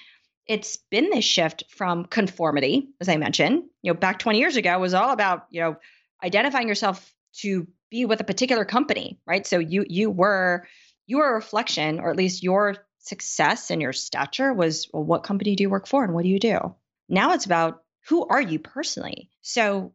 it's 0.46 0.78
been 0.90 1.10
this 1.10 1.24
shift 1.24 1.64
from 1.68 2.04
conformity, 2.04 2.88
as 3.00 3.08
I 3.08 3.16
mentioned. 3.16 3.64
You 3.82 3.92
know, 3.92 3.98
back 3.98 4.18
20 4.18 4.38
years 4.38 4.56
ago 4.56 4.78
was 4.78 4.94
all 4.94 5.10
about, 5.10 5.46
you 5.50 5.60
know, 5.60 5.76
identifying 6.22 6.68
yourself 6.68 7.14
to 7.38 7.66
be 7.90 8.04
with 8.04 8.20
a 8.20 8.24
particular 8.24 8.64
company, 8.64 9.18
right? 9.26 9.46
So 9.46 9.58
you 9.58 9.84
you 9.88 10.10
were 10.10 10.66
you 11.06 11.20
a 11.22 11.32
reflection, 11.32 12.00
or 12.00 12.10
at 12.10 12.16
least 12.16 12.42
your 12.42 12.76
success 12.98 13.70
and 13.70 13.82
your 13.82 13.92
stature 13.92 14.52
was 14.52 14.88
well, 14.92 15.04
what 15.04 15.24
company 15.24 15.56
do 15.56 15.62
you 15.62 15.70
work 15.70 15.86
for 15.86 16.04
and 16.04 16.14
what 16.14 16.22
do 16.22 16.28
you 16.28 16.38
do? 16.38 16.74
Now 17.08 17.34
it's 17.34 17.46
about 17.46 17.82
who 18.08 18.26
are 18.26 18.40
you 18.40 18.58
personally? 18.58 19.30
So 19.42 19.92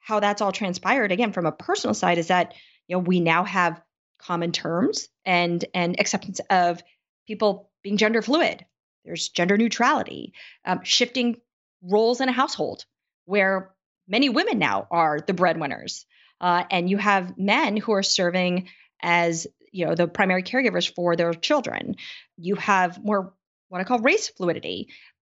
how 0.00 0.20
that's 0.20 0.42
all 0.42 0.52
transpired 0.52 1.12
again 1.12 1.32
from 1.32 1.46
a 1.46 1.52
personal 1.52 1.94
side 1.94 2.18
is 2.18 2.28
that 2.28 2.54
you 2.86 2.96
know 2.96 3.00
we 3.00 3.20
now 3.20 3.44
have 3.44 3.80
common 4.18 4.52
terms 4.52 5.08
and 5.24 5.64
and 5.74 5.98
acceptance 5.98 6.40
of 6.50 6.82
people 7.26 7.70
being 7.82 7.96
gender 7.96 8.22
fluid. 8.22 8.64
There's 9.04 9.28
gender 9.28 9.56
neutrality, 9.56 10.32
um, 10.64 10.80
shifting 10.82 11.36
roles 11.82 12.20
in 12.20 12.28
a 12.28 12.32
household 12.32 12.84
where 13.26 13.70
many 14.08 14.28
women 14.28 14.58
now 14.58 14.86
are 14.90 15.20
the 15.20 15.34
breadwinners, 15.34 16.06
uh, 16.40 16.64
and 16.70 16.88
you 16.88 16.96
have 16.98 17.38
men 17.38 17.76
who 17.76 17.92
are 17.92 18.02
serving 18.02 18.68
as 19.02 19.46
you 19.74 19.86
know 19.86 19.94
the 19.94 20.06
primary 20.06 20.42
caregivers 20.42 20.92
for 20.94 21.16
their 21.16 21.34
children 21.34 21.96
you 22.36 22.54
have 22.54 23.04
more 23.04 23.34
what 23.68 23.80
i 23.80 23.84
call 23.84 23.98
race 23.98 24.28
fluidity 24.28 24.88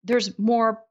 there's 0.06 0.40
more 0.40 0.82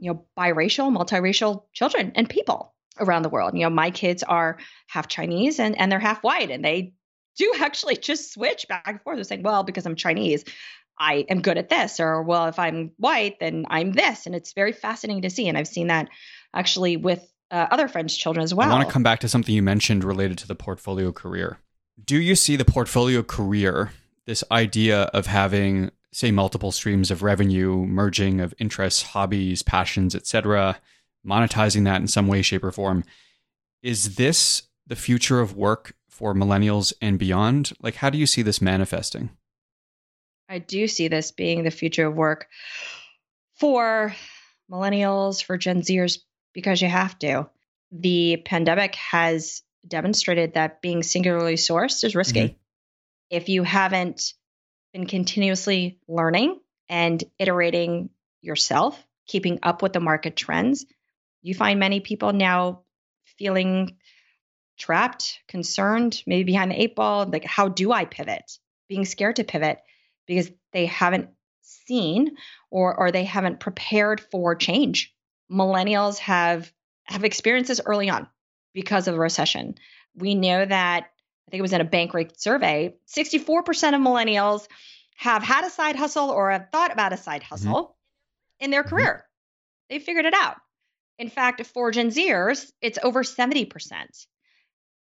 you 0.00 0.12
know 0.12 0.24
biracial 0.38 0.94
multiracial 0.94 1.64
children 1.72 2.12
and 2.14 2.28
people 2.28 2.74
around 2.98 3.22
the 3.22 3.28
world. 3.28 3.54
You 3.54 3.60
know 3.60 3.70
my 3.70 3.90
kids 3.90 4.22
are 4.22 4.58
half 4.88 5.08
chinese 5.08 5.60
and 5.60 5.78
and 5.78 5.90
they're 5.90 5.98
half 5.98 6.22
white 6.22 6.50
and 6.50 6.64
they 6.64 6.94
do 7.36 7.52
actually 7.60 7.96
just 7.96 8.32
switch 8.32 8.66
back 8.68 8.82
and 8.86 9.00
forth. 9.02 9.16
They're 9.16 9.24
saying 9.24 9.42
well 9.42 9.62
because 9.62 9.86
i'm 9.86 9.96
chinese 9.96 10.44
i 10.98 11.24
am 11.28 11.40
good 11.40 11.56
at 11.56 11.68
this 11.68 12.00
or 12.00 12.22
well 12.22 12.46
if 12.46 12.58
i'm 12.58 12.92
white 12.98 13.38
then 13.40 13.66
i'm 13.70 13.92
this 13.92 14.26
and 14.26 14.34
it's 14.34 14.52
very 14.52 14.72
fascinating 14.72 15.22
to 15.22 15.30
see 15.30 15.48
and 15.48 15.56
i've 15.56 15.68
seen 15.68 15.86
that 15.86 16.08
actually 16.54 16.96
with 16.96 17.26
uh, 17.50 17.66
other 17.70 17.88
friends 17.88 18.16
children 18.16 18.44
as 18.44 18.52
well 18.52 18.70
i 18.70 18.74
want 18.74 18.86
to 18.86 18.92
come 18.92 19.02
back 19.02 19.20
to 19.20 19.28
something 19.28 19.54
you 19.54 19.62
mentioned 19.62 20.04
related 20.04 20.36
to 20.38 20.46
the 20.46 20.54
portfolio 20.54 21.10
career. 21.12 21.58
Do 22.04 22.20
you 22.20 22.34
see 22.34 22.56
the 22.56 22.64
portfolio 22.64 23.22
career, 23.22 23.92
this 24.26 24.44
idea 24.50 25.02
of 25.14 25.26
having, 25.26 25.90
say, 26.12 26.30
multiple 26.30 26.72
streams 26.72 27.10
of 27.10 27.22
revenue, 27.22 27.86
merging 27.86 28.40
of 28.40 28.54
interests, 28.58 29.02
hobbies, 29.02 29.62
passions, 29.62 30.14
etc., 30.14 30.80
monetizing 31.26 31.84
that 31.84 32.00
in 32.00 32.08
some 32.08 32.26
way, 32.26 32.42
shape, 32.42 32.64
or 32.64 32.72
form? 32.72 33.04
Is 33.82 34.16
this 34.16 34.62
the 34.86 34.96
future 34.96 35.40
of 35.40 35.56
work 35.56 35.94
for 36.08 36.34
millennials 36.34 36.92
and 37.00 37.18
beyond? 37.18 37.72
Like, 37.80 37.96
how 37.96 38.10
do 38.10 38.18
you 38.18 38.26
see 38.26 38.42
this 38.42 38.60
manifesting? 38.60 39.30
I 40.48 40.58
do 40.58 40.88
see 40.88 41.08
this 41.08 41.30
being 41.30 41.62
the 41.62 41.70
future 41.70 42.06
of 42.06 42.16
work 42.16 42.48
for 43.54 44.14
millennials, 44.70 45.42
for 45.42 45.56
Gen 45.56 45.82
Zers, 45.82 46.18
because 46.52 46.82
you 46.82 46.88
have 46.88 47.18
to. 47.20 47.48
The 47.92 48.42
pandemic 48.44 48.96
has 48.96 49.62
demonstrated 49.86 50.54
that 50.54 50.82
being 50.82 51.02
singularly 51.02 51.54
sourced 51.54 52.02
is 52.04 52.16
risky. 52.16 52.40
Mm-hmm. 52.40 52.56
If 53.30 53.48
you 53.48 53.62
haven't 53.62 54.34
been 54.92 55.06
continuously 55.06 55.98
learning 56.08 56.58
and 56.88 57.22
iterating 57.38 58.10
yourself, 58.42 59.02
keeping 59.26 59.58
up 59.62 59.82
with 59.82 59.92
the 59.92 60.00
market 60.00 60.36
trends, 60.36 60.86
you 61.42 61.54
find 61.54 61.78
many 61.78 62.00
people 62.00 62.32
now 62.32 62.82
feeling 63.38 63.96
trapped, 64.78 65.40
concerned, 65.46 66.22
maybe 66.26 66.52
behind 66.52 66.70
the 66.70 66.80
eight 66.80 66.96
ball. 66.96 67.26
Like, 67.26 67.44
how 67.44 67.68
do 67.68 67.92
I 67.92 68.04
pivot? 68.04 68.50
Being 68.88 69.04
scared 69.04 69.36
to 69.36 69.44
pivot 69.44 69.78
because 70.26 70.50
they 70.72 70.86
haven't 70.86 71.30
seen 71.62 72.36
or 72.70 72.94
or 72.94 73.12
they 73.12 73.24
haven't 73.24 73.60
prepared 73.60 74.20
for 74.20 74.54
change. 74.54 75.14
Millennials 75.50 76.18
have 76.18 76.72
have 77.04 77.24
experiences 77.24 77.80
early 77.84 78.10
on 78.10 78.26
because 78.74 79.08
of 79.08 79.14
the 79.14 79.20
recession. 79.20 79.76
We 80.14 80.34
know 80.34 80.64
that, 80.64 81.09
I 81.50 81.52
think 81.52 81.58
it 81.58 81.62
was 81.62 81.72
in 81.72 81.80
a 81.80 81.84
Bankrate 81.84 82.40
survey, 82.40 82.94
64% 83.08 83.58
of 83.94 84.00
millennials 84.00 84.68
have 85.16 85.42
had 85.42 85.64
a 85.64 85.70
side 85.70 85.96
hustle 85.96 86.30
or 86.30 86.52
have 86.52 86.68
thought 86.70 86.92
about 86.92 87.12
a 87.12 87.16
side 87.16 87.42
mm-hmm. 87.42 87.48
hustle 87.50 87.82
mm-hmm. 87.82 88.64
in 88.64 88.70
their 88.70 88.84
mm-hmm. 88.84 88.94
career. 88.94 89.26
They 89.88 89.98
figured 89.98 90.26
it 90.26 90.34
out. 90.34 90.58
In 91.18 91.28
fact, 91.28 91.66
for 91.66 91.90
Gen 91.90 92.10
Zers, 92.10 92.70
it's 92.80 93.00
over 93.02 93.24
70%. 93.24 94.26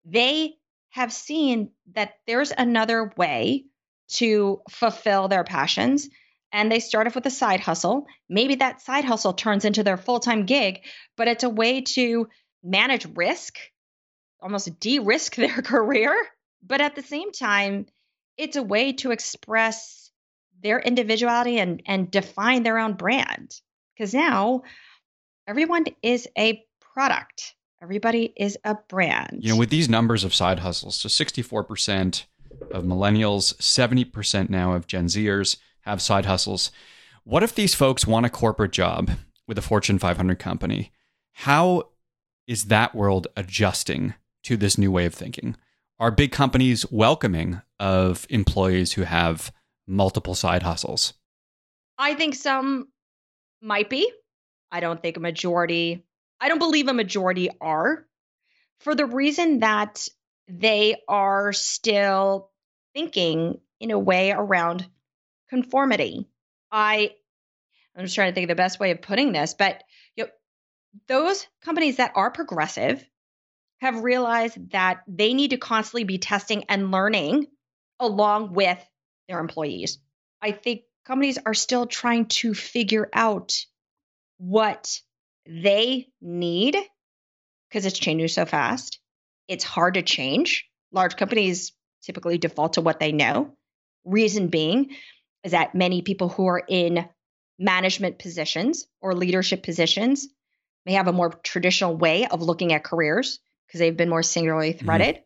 They 0.06 0.56
have 0.90 1.14
seen 1.14 1.70
that 1.94 2.14
there's 2.26 2.52
another 2.58 3.14
way 3.16 3.66
to 4.14 4.64
fulfill 4.72 5.28
their 5.28 5.44
passions. 5.44 6.10
And 6.52 6.72
they 6.72 6.80
start 6.80 7.06
off 7.06 7.14
with 7.14 7.28
a 7.28 7.30
side 7.30 7.60
hustle. 7.60 8.08
Maybe 8.28 8.56
that 8.56 8.82
side 8.82 9.06
hustle 9.06 9.34
turns 9.34 9.66
into 9.66 9.84
their 9.84 9.98
full 9.98 10.20
time 10.20 10.48
gig, 10.48 10.80
but 11.16 11.28
it's 11.28 11.44
a 11.44 11.50
way 11.50 11.82
to 11.82 12.28
manage 12.64 13.06
risk, 13.16 13.60
almost 14.42 14.80
de 14.80 14.98
risk 14.98 15.36
their 15.36 15.62
career. 15.62 16.16
But 16.62 16.82
at 16.82 16.96
the 16.96 17.02
same 17.02 17.32
time, 17.32 17.88
it's 18.38 18.56
a 18.56 18.64
way 18.64 18.94
to 18.94 19.12
express 19.12 20.12
their 20.62 20.80
individuality 20.80 21.58
and 21.60 21.82
and 21.86 22.12
define 22.12 22.64
their 22.64 22.80
own 22.80 22.94
brand 22.94 23.56
because 23.96 24.14
now 24.14 24.64
everyone 25.48 25.86
is 26.04 26.28
a 26.38 26.64
product 26.82 27.56
everybody 27.82 28.34
is 28.36 28.58
a 28.64 28.76
brand 28.88 29.40
You 29.42 29.54
know, 29.54 29.60
with 29.60 29.70
these 29.70 29.90
numbers 29.90 30.24
of 30.24 30.34
side 30.34 30.60
hustles, 30.60 30.96
so 30.96 31.08
64% 31.08 32.26
of 32.72 32.84
millennials, 32.84 33.56
70% 33.56 34.50
now 34.50 34.74
of 34.74 34.88
Gen 34.88 35.06
Zers 35.06 35.58
have 35.82 36.02
side 36.02 36.26
hustles. 36.26 36.72
What 37.24 37.44
if 37.44 37.56
these 37.56 37.76
folks 37.76 38.08
want 38.08 38.26
a 38.26 38.30
corporate 38.30 38.72
job 38.72 39.12
with 39.48 39.58
a 39.58 39.62
Fortune 39.62 40.00
500 40.00 40.40
company? 40.40 40.92
How 41.34 41.90
is 42.48 42.66
that 42.66 42.96
world 42.96 43.28
adjusting 43.38 44.14
to 44.44 44.58
this 44.58 44.78
new 44.78 44.92
way 44.92 45.06
of 45.06 45.14
thinking? 45.14 45.56
Are 46.00 46.12
big 46.12 46.32
companies 46.32 46.90
welcoming 46.92 47.62
of 47.80 48.26
employees 48.30 48.94
who 48.94 49.04
have 49.04 49.52
multiple 49.88 50.36
side 50.36 50.64
hustles? 50.64 51.14
i 52.00 52.16
think 52.16 52.34
some 52.34 52.88
might 53.62 53.90
be 53.90 54.12
i 54.72 54.80
don't 54.80 55.02
think 55.02 55.18
a 55.18 55.20
majority 55.20 56.04
i 56.40 56.48
don't 56.48 56.58
believe 56.58 56.88
a 56.88 56.94
majority 56.94 57.50
are 57.62 58.08
for 58.80 58.96
the 58.96 59.06
reason 59.06 59.60
that 59.60 60.08
they 60.48 60.96
are 61.08 61.54
still 61.54 62.50
thinking 62.96 63.60
in 63.80 63.92
a 63.92 64.00
way 64.00 64.32
around 64.32 64.88
conformity 65.50 66.28
i 66.72 67.12
i'm 67.96 68.06
just 68.06 68.16
trying 68.16 68.32
to 68.32 68.34
think 68.34 68.46
of 68.46 68.56
the 68.56 68.64
best 68.64 68.80
way 68.80 68.92
of 68.92 69.02
putting 69.02 69.32
this 69.32 69.54
but 69.54 69.84
you 70.16 70.24
know, 70.24 70.30
those 71.08 71.46
companies 71.64 71.98
that 71.98 72.14
are 72.16 72.32
progressive 72.32 73.06
have 73.82 74.04
realized 74.04 74.72
that 74.72 75.04
they 75.08 75.34
need 75.34 75.52
to 75.52 75.58
constantly 75.58 76.04
be 76.04 76.18
testing 76.18 76.66
and 76.70 76.92
learning 76.92 77.48
along 78.00 78.54
with 78.54 78.80
their 79.28 79.40
employees. 79.40 80.00
I 80.42 80.52
think 80.52 80.82
companies 81.06 81.38
are 81.46 81.54
still 81.54 81.86
trying 81.86 82.26
to 82.26 82.54
figure 82.54 83.10
out 83.14 83.66
what 84.38 85.00
they 85.46 86.08
need 86.22 86.78
because 87.70 87.86
it's 87.86 88.00
changing 88.00 88.28
so 88.28 88.46
fast. 88.46 89.00
It's 89.48 89.64
hard 89.64 89.96
to 89.96 90.02
change. 90.02 90.66
Large 90.92 91.16
companies 91.18 91.74
typically 92.04 92.38
default 92.38 92.74
to 92.74 92.82
what 92.82 93.00
they 93.00 93.12
know. 93.12 93.54
Reason 94.06 94.48
being 94.48 94.96
is 95.44 95.52
that 95.52 95.76
many 95.76 96.02
people 96.02 96.30
who 96.30 96.48
are 96.48 96.64
in 96.68 97.08
management 97.58 98.20
positions 98.20 98.88
or 99.02 99.14
leadership 99.14 99.64
positions 99.64 100.28
may 100.86 100.94
have 100.94 101.08
a 101.08 101.14
more 101.14 101.30
traditional 101.30 101.96
way 101.96 102.26
of 102.26 102.42
looking 102.42 102.74
at 102.74 102.84
careers 102.84 103.40
because 103.70 103.80
they've 103.80 103.96
been 103.96 104.10
more 104.10 104.24
singularly 104.24 104.74
threaded. 104.74 105.22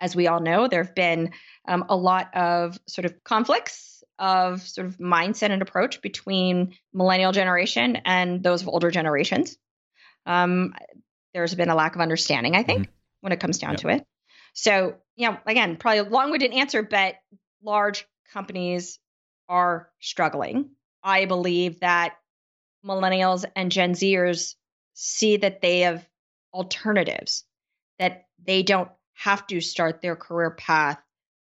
As 0.00 0.16
we 0.16 0.26
all 0.26 0.40
know, 0.40 0.66
there 0.66 0.82
have 0.82 0.94
been 0.94 1.30
um, 1.68 1.84
a 1.88 1.96
lot 1.96 2.34
of 2.34 2.78
sort 2.88 3.04
of 3.04 3.22
conflicts 3.22 4.02
of 4.18 4.60
sort 4.62 4.88
of 4.88 4.98
mindset 4.98 5.50
and 5.50 5.62
approach 5.62 6.02
between 6.02 6.74
millennial 6.92 7.32
generation 7.32 7.96
and 8.04 8.42
those 8.42 8.62
of 8.62 8.68
older 8.68 8.90
generations. 8.90 9.56
Um, 10.26 10.74
there's 11.32 11.54
been 11.54 11.70
a 11.70 11.74
lack 11.74 11.94
of 11.94 12.00
understanding, 12.00 12.56
I 12.56 12.64
think, 12.64 12.88
when 13.20 13.32
it 13.32 13.40
comes 13.40 13.58
down 13.58 13.72
Yep. 13.72 13.80
to 13.80 13.88
it. 13.88 14.06
So, 14.52 14.96
you 15.16 15.30
know, 15.30 15.38
again, 15.46 15.76
probably 15.76 15.98
a 15.98 16.04
long-winded 16.04 16.52
answer, 16.52 16.82
but 16.82 17.14
large 17.62 18.06
companies 18.32 18.98
are 19.48 19.90
struggling. 20.00 20.70
I 21.02 21.26
believe 21.26 21.80
that 21.80 22.16
millennials 22.84 23.44
and 23.54 23.70
Gen 23.70 23.92
Zers 23.92 24.54
see 24.94 25.36
that 25.38 25.60
they 25.60 25.80
have 25.80 26.06
alternatives, 26.52 27.44
that 28.00 28.24
they 28.44 28.62
don't 28.64 28.90
have 29.12 29.46
to 29.46 29.60
start 29.60 30.00
their 30.00 30.16
career 30.16 30.50
path 30.50 30.98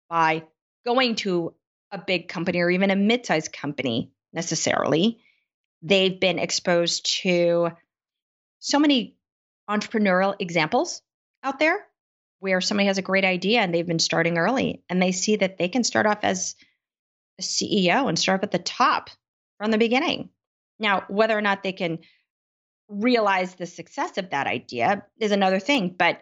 by 0.10 0.44
going 0.86 1.16
to 1.16 1.56
a 1.92 1.98
big 1.98 2.28
company 2.28 2.60
or 2.60 2.70
even 2.70 2.92
a 2.92 2.96
mid-sized 2.96 3.54
company 3.54 4.12
necessarily. 4.34 5.20
They've 5.82 6.20
been 6.20 6.40
exposed 6.40 7.22
to 7.24 7.72
so 8.60 8.80
many 8.80 9.16
entrepreneurial 9.70 10.36
examples 10.40 11.02
out 11.42 11.58
there 11.58 11.88
where 12.40 12.60
somebody 12.60 12.88
has 12.88 12.98
a 12.98 13.04
great 13.04 13.24
idea 13.24 13.62
and 13.62 13.74
they've 13.74 13.88
been 13.88 14.00
starting 14.00 14.38
early 14.38 14.84
and 14.90 15.02
they 15.02 15.14
see 15.14 15.38
that 15.38 15.58
they 15.58 15.70
can 15.70 15.86
start 15.86 16.06
off 16.06 16.20
as 16.24 16.56
a 17.40 17.42
CEO 17.42 18.10
and 18.10 18.20
start 18.20 18.42
up 18.42 18.44
at 18.44 18.52
the 18.52 18.60
top 18.60 19.10
from 19.58 19.72
the 19.72 19.78
beginning. 19.78 20.30
Now, 20.80 21.06
whether 21.08 21.38
or 21.38 21.42
not 21.42 21.64
they 21.64 21.72
can 21.72 22.00
realize 22.90 23.56
the 23.56 23.66
success 23.66 24.18
of 24.18 24.32
that 24.32 24.48
idea 24.48 25.06
is 25.18 25.32
another 25.32 25.60
thing, 25.60 25.96
but 25.98 26.22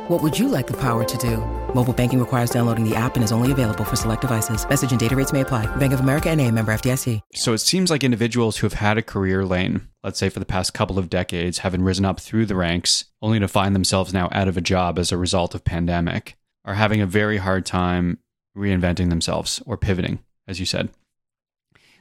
What 0.11 0.21
would 0.23 0.37
you 0.37 0.49
like 0.49 0.67
the 0.67 0.75
power 0.75 1.05
to 1.05 1.17
do? 1.17 1.37
Mobile 1.73 1.93
banking 1.93 2.19
requires 2.19 2.49
downloading 2.49 2.83
the 2.83 2.93
app 2.97 3.15
and 3.15 3.23
is 3.23 3.31
only 3.31 3.53
available 3.53 3.85
for 3.85 3.95
select 3.95 4.19
devices. 4.19 4.67
Message 4.67 4.91
and 4.91 4.99
data 4.99 5.15
rates 5.15 5.31
may 5.31 5.39
apply. 5.39 5.73
Bank 5.77 5.93
of 5.93 6.01
America 6.01 6.29
and 6.29 6.41
a 6.41 6.51
member 6.51 6.73
FDIC. 6.73 7.21
So 7.33 7.53
it 7.53 7.59
seems 7.59 7.89
like 7.89 8.03
individuals 8.03 8.57
who 8.57 8.65
have 8.65 8.73
had 8.73 8.97
a 8.97 9.01
career 9.01 9.45
lane, 9.45 9.87
let's 10.03 10.19
say 10.19 10.27
for 10.27 10.39
the 10.39 10.45
past 10.45 10.73
couple 10.73 10.99
of 10.99 11.09
decades, 11.09 11.59
having 11.59 11.81
risen 11.81 12.03
up 12.03 12.19
through 12.19 12.45
the 12.45 12.57
ranks, 12.57 13.05
only 13.21 13.39
to 13.39 13.47
find 13.47 13.73
themselves 13.73 14.13
now 14.13 14.27
out 14.33 14.49
of 14.49 14.57
a 14.57 14.59
job 14.59 14.99
as 14.99 15.13
a 15.13 15.17
result 15.17 15.55
of 15.55 15.63
pandemic, 15.63 16.35
are 16.65 16.73
having 16.73 16.99
a 16.99 17.05
very 17.05 17.37
hard 17.37 17.65
time 17.65 18.17
reinventing 18.53 19.09
themselves 19.09 19.63
or 19.65 19.77
pivoting, 19.77 20.19
as 20.45 20.59
you 20.59 20.65
said. 20.65 20.89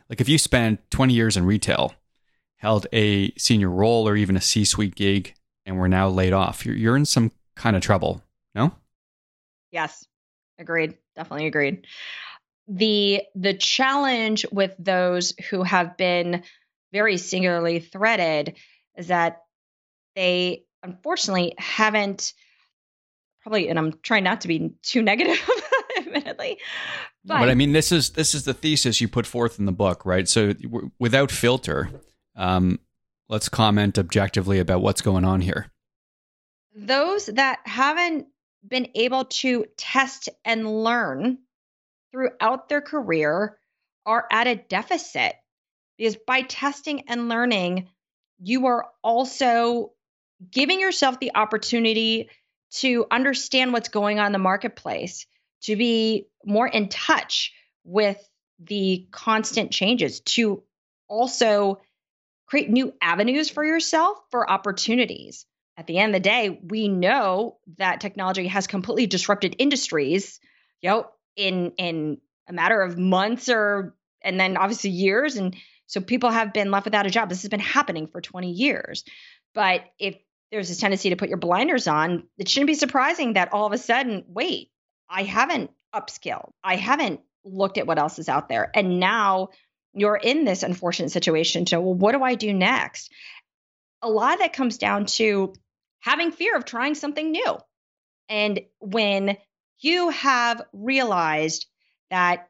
Like 0.09 0.21
if 0.21 0.29
you 0.29 0.37
spent 0.37 0.81
20 0.91 1.15
years 1.15 1.37
in 1.37 1.47
retail, 1.47 1.95
held 2.57 2.89
a 2.93 3.31
senior 3.39 3.71
role 3.71 4.09
or 4.09 4.17
even 4.17 4.37
a 4.37 4.41
C-suite 4.41 4.97
gig, 4.97 5.35
and 5.65 5.79
were 5.79 5.89
now 5.89 6.09
laid 6.09 6.33
off, 6.33 6.67
you're, 6.67 6.75
you're 6.75 6.97
in 6.97 7.05
some 7.05 7.31
kind 7.61 7.77
of 7.77 7.83
trouble. 7.83 8.23
No? 8.55 8.73
Yes, 9.71 10.05
agreed. 10.59 10.97
Definitely 11.15 11.47
agreed. 11.47 11.87
The 12.67 13.23
the 13.35 13.55
challenge 13.55 14.47
with 14.51 14.75
those 14.79 15.35
who 15.51 15.63
have 15.63 15.97
been 15.97 16.43
very 16.93 17.19
singularly 17.19 17.81
threaded 17.81 18.57
is 18.97 19.09
that 19.09 19.43
they 20.17 20.65
unfortunately 20.83 21.55
haven't 21.59 22.33
probably 23.43 23.69
and 23.69 23.79
I'm 23.79 23.93
trying 24.03 24.25
not 24.25 24.43
to 24.43 24.49
be 24.49 24.73
too 24.83 25.03
negative 25.03 25.39
admittedly. 25.99 26.59
But, 27.25 27.41
but 27.41 27.51
I 27.51 27.55
mean, 27.55 27.73
this 27.73 27.93
is 27.93 28.11
this 28.11 28.35
is 28.35 28.45
the 28.45 28.55
thesis 28.55 29.01
you 29.01 29.09
put 29.09 29.27
forth 29.27 29.59
in 29.59 29.67
the 29.67 29.73
book, 29.73 30.07
right? 30.07 30.29
So 30.29 30.53
w- 30.55 30.91
without 30.99 31.31
filter, 31.31 31.91
um, 32.37 32.81
let's 33.29 33.49
comment 33.49 33.99
objectively 33.99 34.59
about 34.59 34.81
what's 34.81 35.03
going 35.03 35.25
on 35.25 35.41
here. 35.41 35.71
Those 36.87 37.27
that 37.27 37.61
haven't 37.65 38.27
been 38.67 38.89
able 38.95 39.27
to 39.27 39.67
test 39.77 40.29
and 40.45 40.83
learn 40.83 41.39
throughout 42.11 42.69
their 42.69 42.81
career 42.81 43.59
are 44.07 44.27
at 44.31 44.47
a 44.47 44.57
deficit 44.57 45.35
because 45.99 46.17
by 46.27 46.41
testing 46.43 47.09
and 47.09 47.29
learning, 47.29 47.89
you 48.43 48.67
are 48.67 48.87
also 49.05 49.93
giving 50.51 50.81
yourself 50.81 51.21
the 51.21 51.33
opportunity 51.35 52.31
to 52.71 53.05
understand 53.11 53.73
what's 53.73 53.91
going 53.91 54.19
on 54.19 54.27
in 54.27 54.33
the 54.33 54.39
marketplace, 54.39 55.27
to 55.63 55.77
be 55.77 56.29
more 56.45 56.67
in 56.67 56.89
touch 56.89 57.53
with 57.85 58.19
the 58.59 59.07
constant 59.11 59.71
changes, 59.71 60.21
to 60.21 60.63
also 61.09 61.81
create 62.47 62.71
new 62.71 62.95
avenues 63.03 63.51
for 63.51 63.65
yourself 63.65 64.19
for 64.31 64.51
opportunities 64.51 65.45
at 65.77 65.87
the 65.87 65.99
end 65.99 66.15
of 66.15 66.23
the 66.23 66.29
day, 66.29 66.61
we 66.63 66.89
know 66.89 67.59
that 67.79 68.01
technology 68.01 68.47
has 68.49 68.67
completely 68.67 69.07
disrupted 69.07 69.57
industries, 69.59 70.41
you 70.83 70.91
know, 70.91 71.07
in 71.37 71.73
in 71.79 72.19
a 72.49 72.53
matter 72.53 72.83
of 72.83 72.99
months 72.99 73.49
or 73.49 73.95
and 74.23 74.39
then 74.39 74.57
obviously 74.57 74.91
years. 74.91 75.37
And 75.37 75.57
so 75.87 76.01
people 76.01 76.31
have 76.31 76.53
been 76.53 76.71
left 76.71 76.85
without 76.85 77.07
a 77.07 77.11
job. 77.11 77.29
This 77.29 77.43
has 77.43 77.49
been 77.49 77.61
happening 77.61 78.07
for 78.07 78.21
20 78.21 78.51
years. 78.51 79.05
But 79.55 79.85
if 79.99 80.17
there's 80.51 80.69
this 80.69 80.79
tendency 80.79 81.11
to 81.11 81.17
put 81.17 81.29
your 81.29 81.39
blinders 81.39 81.89
on, 81.89 82.25
it 82.39 82.49
shouldn't 82.49 82.69
be 82.69 82.75
surprising 82.75 83.35
that 83.35 83.53
all 83.53 83.67
of 83.67 83.73
a 83.73 83.79
sudden, 83.79 84.25
wait, 84.29 84.71
I 85.09 85.23
haven't 85.23 85.71
upskilled. 85.95 86.51
I 86.63 86.77
haven't 86.77 87.21
looked 87.45 87.79
at 87.79 87.87
what 87.87 87.99
else 87.99 88.19
is 88.19 88.29
out 88.29 88.49
there. 88.49 88.71
And 88.75 89.01
now 89.01 89.49
you're 89.93 90.17
in 90.17 90.45
this 90.45 90.63
unfortunate 90.63 91.11
situation 91.11 91.65
to, 91.67 91.81
well, 91.81 91.95
what 91.95 92.13
do 92.13 92.23
I 92.23 92.35
do 92.35 92.53
next? 92.53 93.13
A 94.03 94.09
lot 94.09 94.35
of 94.35 94.39
that 94.41 94.53
comes 94.53 94.79
down 94.79 95.07
to 95.07 95.53
having 96.01 96.33
fear 96.33 96.57
of 96.57 96.65
trying 96.65 96.95
something 96.95 97.31
new. 97.31 97.59
And 98.29 98.61
when 98.79 99.37
you 99.81 100.11
have 100.11 100.63
realized 100.73 101.67
that 102.11 102.49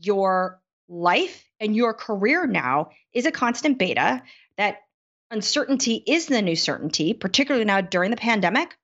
your 0.00 0.60
life 0.88 1.44
and 1.58 1.74
your 1.74 1.94
career 1.94 2.46
now 2.46 2.90
is 3.12 3.26
a 3.26 3.32
constant 3.32 3.78
beta, 3.78 4.22
that 4.56 4.78
uncertainty 5.30 6.02
is 6.06 6.26
the 6.26 6.42
new 6.42 6.56
certainty, 6.56 7.14
particularly 7.14 7.64
now 7.64 7.80
during 7.80 8.10
the 8.10 8.16
pandemic, 8.16 8.76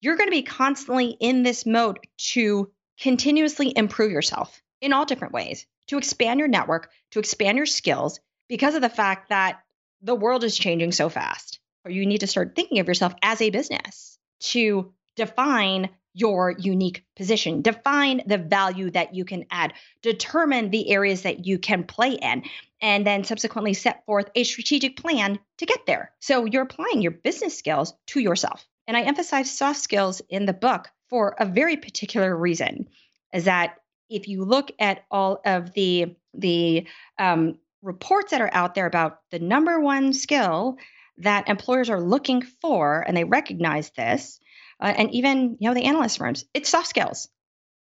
you're 0.00 0.16
going 0.16 0.28
to 0.28 0.36
be 0.36 0.42
constantly 0.42 1.08
in 1.08 1.42
this 1.42 1.66
mode 1.66 1.98
to 2.18 2.70
continuously 3.00 3.72
improve 3.74 4.12
yourself 4.12 4.62
in 4.80 4.92
all 4.92 5.04
different 5.04 5.34
ways, 5.34 5.66
to 5.88 5.98
expand 5.98 6.38
your 6.38 6.48
network, 6.48 6.90
to 7.12 7.18
expand 7.18 7.56
your 7.56 7.66
skills 7.66 8.20
because 8.48 8.74
of 8.74 8.82
the 8.82 8.88
fact 8.88 9.30
that 9.30 9.60
the 10.02 10.14
world 10.14 10.44
is 10.44 10.58
changing 10.58 10.92
so 10.92 11.08
fast. 11.08 11.60
Or 11.84 11.90
you 11.90 12.06
need 12.06 12.18
to 12.18 12.26
start 12.26 12.54
thinking 12.54 12.78
of 12.78 12.88
yourself 12.88 13.14
as 13.22 13.40
a 13.40 13.50
business 13.50 14.18
to 14.40 14.92
define 15.16 15.90
your 16.14 16.50
unique 16.50 17.04
position, 17.16 17.62
define 17.62 18.22
the 18.26 18.38
value 18.38 18.90
that 18.90 19.14
you 19.14 19.24
can 19.24 19.46
add, 19.50 19.72
determine 20.02 20.70
the 20.70 20.90
areas 20.90 21.22
that 21.22 21.46
you 21.46 21.58
can 21.58 21.84
play 21.84 22.12
in, 22.12 22.42
and 22.80 23.06
then 23.06 23.24
subsequently 23.24 23.72
set 23.72 24.04
forth 24.04 24.28
a 24.34 24.44
strategic 24.44 24.96
plan 24.96 25.38
to 25.58 25.66
get 25.66 25.86
there. 25.86 26.12
So 26.20 26.44
you're 26.44 26.62
applying 26.62 27.00
your 27.00 27.12
business 27.12 27.56
skills 27.56 27.94
to 28.08 28.20
yourself. 28.20 28.66
And 28.86 28.96
I 28.96 29.02
emphasize 29.02 29.56
soft 29.56 29.80
skills 29.80 30.20
in 30.28 30.44
the 30.44 30.52
book 30.52 30.88
for 31.08 31.34
a 31.38 31.46
very 31.46 31.76
particular 31.76 32.36
reason 32.36 32.88
is 33.32 33.44
that 33.44 33.76
if 34.10 34.28
you 34.28 34.44
look 34.44 34.70
at 34.78 35.04
all 35.10 35.40
of 35.44 35.72
the 35.72 36.16
the 36.34 36.86
um, 37.18 37.58
reports 37.82 38.30
that 38.30 38.40
are 38.40 38.50
out 38.52 38.74
there 38.74 38.86
about 38.86 39.18
the 39.30 39.38
number 39.38 39.78
one 39.80 40.12
skill 40.12 40.76
that 41.18 41.48
employers 41.48 41.90
are 41.90 42.00
looking 42.00 42.42
for, 42.42 43.04
and 43.06 43.16
they 43.16 43.24
recognize 43.24 43.90
this, 43.90 44.40
uh, 44.80 44.92
and 44.96 45.12
even 45.12 45.56
you 45.60 45.68
know 45.68 45.74
the 45.74 45.84
analyst 45.84 46.18
firms, 46.18 46.44
it's 46.54 46.70
soft 46.70 46.88
skills, 46.88 47.28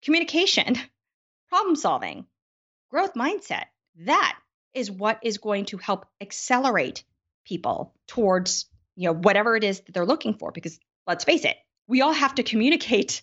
communication, 0.02 0.76
problem 1.48 1.76
solving, 1.76 2.26
growth 2.90 3.14
mindset. 3.14 3.64
That 4.04 4.38
is 4.74 4.90
what 4.90 5.20
is 5.22 5.38
going 5.38 5.66
to 5.66 5.78
help 5.78 6.06
accelerate 6.20 7.04
people 7.44 7.94
towards 8.06 8.66
you 8.96 9.06
know 9.06 9.14
whatever 9.14 9.56
it 9.56 9.64
is 9.64 9.80
that 9.80 9.92
they're 9.92 10.06
looking 10.06 10.34
for. 10.34 10.50
Because 10.50 10.78
let's 11.06 11.24
face 11.24 11.44
it, 11.44 11.56
we 11.86 12.00
all 12.00 12.12
have 12.12 12.34
to 12.36 12.42
communicate 12.42 13.22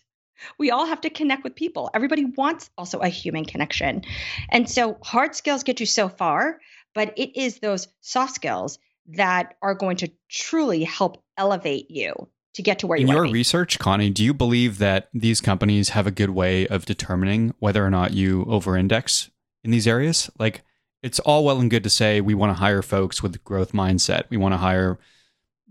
we 0.58 0.71
all 0.71 0.86
have 0.86 1.02
to 1.02 1.10
connect 1.10 1.43
with 1.43 1.56
people. 1.56 1.89
Everybody 1.93 2.26
wants 2.26 2.69
also 2.78 3.00
a 3.00 3.10
human 3.10 3.45
connection. 3.45 4.04
And 4.50 4.69
so 4.69 4.97
hard 5.04 5.36
skills 5.36 5.63
get 5.63 5.80
you 5.80 5.86
so 5.86 6.10
far, 6.10 6.60
but 6.93 7.13
it 7.17 7.39
is 7.39 7.60
those 7.60 7.88
soft 8.02 8.36
skills 8.36 8.80
that 9.10 9.56
are 9.62 9.76
going 9.76 9.97
to 9.97 10.12
truly 10.30 10.84
help 10.84 11.23
elevate 11.38 11.89
you 11.89 12.28
to 12.54 12.63
get 12.63 12.80
to 12.80 12.88
where 12.88 12.97
in 12.97 13.08
you 13.08 13.13
are. 13.13 13.23
In 13.23 13.30
your 13.30 13.34
research 13.34 13.80
connie 13.80 14.10
do 14.10 14.23
you 14.23 14.34
believe 14.34 14.80
that 14.80 15.10
these 15.13 15.39
companies 15.39 15.89
have 15.89 16.08
a 16.08 16.12
good 16.12 16.32
way 16.32 16.67
of 16.67 16.86
determining 16.86 17.54
whether 17.60 17.86
or 17.86 17.89
not 17.89 18.13
you 18.13 18.45
over-index 18.45 19.30
in 19.63 19.71
these 19.71 19.88
areas 19.88 20.30
like 20.39 20.63
it's 21.04 21.19
all 21.19 21.45
well 21.45 21.60
and 21.60 21.69
good 21.69 21.84
to 21.84 21.89
say 21.89 22.19
we 22.19 22.34
want 22.34 22.50
to 22.50 22.56
hire 22.56 22.82
folks 22.82 23.21
with 23.21 23.43
growth 23.43 23.73
mindset 23.73 24.23
we 24.30 24.38
want 24.38 24.54
to 24.54 24.58
hire 24.58 24.97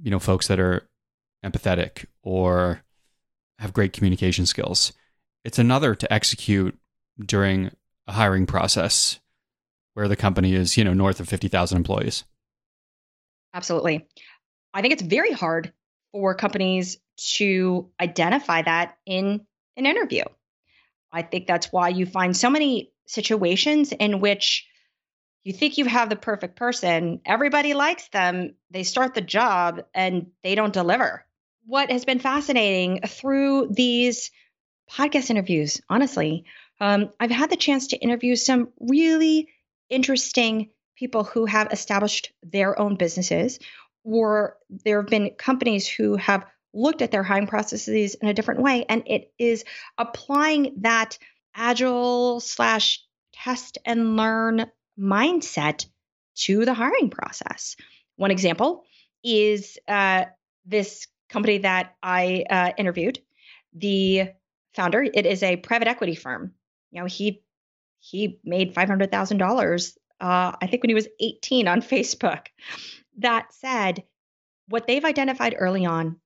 you 0.01 0.11
know 0.11 0.21
folks 0.21 0.47
that 0.47 0.61
are 0.61 0.89
empathetic 1.45 2.07
or 2.23 2.83
have 3.59 3.73
great 3.73 3.93
communication 3.93 4.47
skills. 4.47 4.93
It's 5.45 5.59
another 5.59 5.95
to 5.95 6.13
execute 6.13 6.77
during 7.25 7.71
a 8.07 8.13
hiring 8.13 8.47
process 8.47 9.19
where 9.95 10.09
the 10.09 10.17
company 10.17 10.55
is, 10.55 10.77
you 10.77 10.85
know, 10.85 10.93
north 10.93 11.21
of 11.21 11.29
50,000 11.29 11.77
employees. 11.77 12.25
Absolutely. 13.55 14.07
I 14.75 14.83
think 14.83 14.93
it's 14.93 15.03
very 15.03 15.33
hard 15.33 15.73
for 16.13 16.35
companies 16.35 16.99
to 17.17 17.91
identify 18.01 18.63
that 18.63 18.99
in 19.07 19.47
an 19.77 19.87
interview. 19.87 20.25
I 21.11 21.23
think 21.23 21.47
that's 21.47 21.73
why 21.73 21.89
you 21.89 22.05
find 22.05 22.37
so 22.37 22.51
many 22.51 22.93
situations 23.07 23.93
in 23.93 24.21
which 24.21 24.67
you 25.45 25.53
think 25.53 25.79
you 25.79 25.85
have 25.85 26.09
the 26.09 26.17
perfect 26.17 26.57
person, 26.57 27.21
everybody 27.25 27.73
likes 27.73 28.09
them, 28.09 28.55
they 28.71 28.83
start 28.83 29.15
the 29.15 29.21
job 29.21 29.83
and 29.95 30.27
they 30.43 30.55
don't 30.55 30.73
deliver 30.73 31.26
what 31.67 31.91
has 31.91 32.05
been 32.05 32.21
fascinating 32.21 33.01
through 33.07 33.69
these 33.71 34.31
podcast 34.91 35.31
interviews, 35.31 35.81
honestly, 35.89 36.45
um, 36.81 37.11
I've 37.19 37.31
had 37.31 37.51
the 37.51 37.57
chance 37.57 37.89
to 37.89 37.97
interview 37.97 38.37
some 38.37 38.69
really 38.79 39.49
interesting 39.91 40.71
people 40.97 41.25
who 41.25 41.45
have 41.47 41.73
established 41.73 42.33
their 42.43 42.79
own 42.79 42.95
businesses, 42.95 43.59
or 44.05 44.57
there 44.69 45.01
have 45.01 45.11
been 45.11 45.31
companies 45.31 45.89
who 45.89 46.17
have 46.17 46.47
looked 46.73 47.03
at 47.03 47.11
their 47.11 47.23
hiring 47.23 47.47
processes 47.47 48.15
in 48.15 48.29
a 48.29 48.35
different 48.35 48.63
way, 48.63 48.85
and 48.89 49.03
it 49.07 49.33
is 49.39 49.65
applying 49.99 50.75
that 50.83 51.19
agile 51.55 52.39
slash 52.39 53.03
test 53.33 53.79
and 53.85 54.17
learn 54.17 54.67
mindset 54.99 55.87
to 56.37 56.65
the 56.65 56.75
hiring 56.75 57.11
process. 57.11 57.77
One 58.17 58.31
example 58.31 58.85
is 59.25 59.79
uh, 59.89 60.27
this 60.65 61.09
company 61.29 61.59
that 61.59 61.95
I 62.03 62.45
uh, 62.49 62.71
interviewed, 62.77 63.19
the 63.75 64.31
founder, 64.75 65.03
it 65.03 65.27
is 65.27 65.43
a 65.43 65.57
private 65.57 65.89
equity 65.89 66.15
firm. 66.15 66.53
You 66.91 67.01
know, 67.01 67.07
he 67.07 67.43
he 67.99 68.39
made 68.45 68.75
five 68.75 68.89
hundred 68.89 69.11
thousand 69.11 69.43
uh, 69.43 69.47
dollars, 69.47 69.99
I 70.21 70.67
think, 70.69 70.83
when 70.83 70.91
he 70.91 70.95
was 70.95 71.09
eighteen 71.21 71.69
on 71.69 71.83
Facebook. 71.83 72.47
That 73.19 73.53
said, 73.55 74.05
what 74.69 74.87
they've 74.87 75.05
identified 75.05 75.57
early 75.59 75.87
on, 75.87 76.17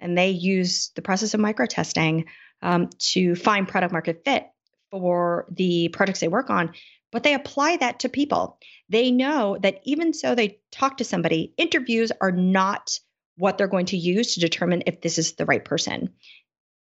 and 0.00 0.16
they 0.16 0.30
use 0.30 0.90
the 0.94 1.02
process 1.02 1.34
of 1.34 1.40
micro 1.40 1.66
testing 1.66 2.26
um, 2.62 2.90
to 2.98 3.34
find 3.34 3.68
product 3.68 3.92
market 3.92 4.22
fit 4.24 4.46
for 4.90 5.46
the 5.50 5.88
products 5.88 6.20
they 6.20 6.28
work 6.28 6.50
on, 6.50 6.72
but 7.12 7.22
they 7.22 7.34
apply 7.34 7.76
that 7.76 8.00
to 8.00 8.08
people. 8.08 8.58
They 8.88 9.10
know 9.10 9.58
that 9.60 9.80
even 9.84 10.12
so 10.12 10.34
they 10.34 10.60
talk 10.70 10.98
to 10.98 11.04
somebody, 11.04 11.52
interviews 11.56 12.12
are 12.20 12.32
not 12.32 12.98
what 13.38 13.56
they're 13.56 13.68
going 13.68 13.86
to 13.86 13.96
use 13.96 14.34
to 14.34 14.40
determine 14.40 14.82
if 14.86 15.00
this 15.00 15.18
is 15.18 15.34
the 15.34 15.46
right 15.46 15.64
person. 15.64 16.10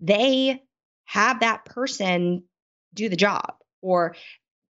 They 0.00 0.62
have 1.04 1.40
that 1.40 1.64
person 1.64 2.44
do 2.94 3.08
the 3.08 3.16
job 3.16 3.54
or 3.82 4.16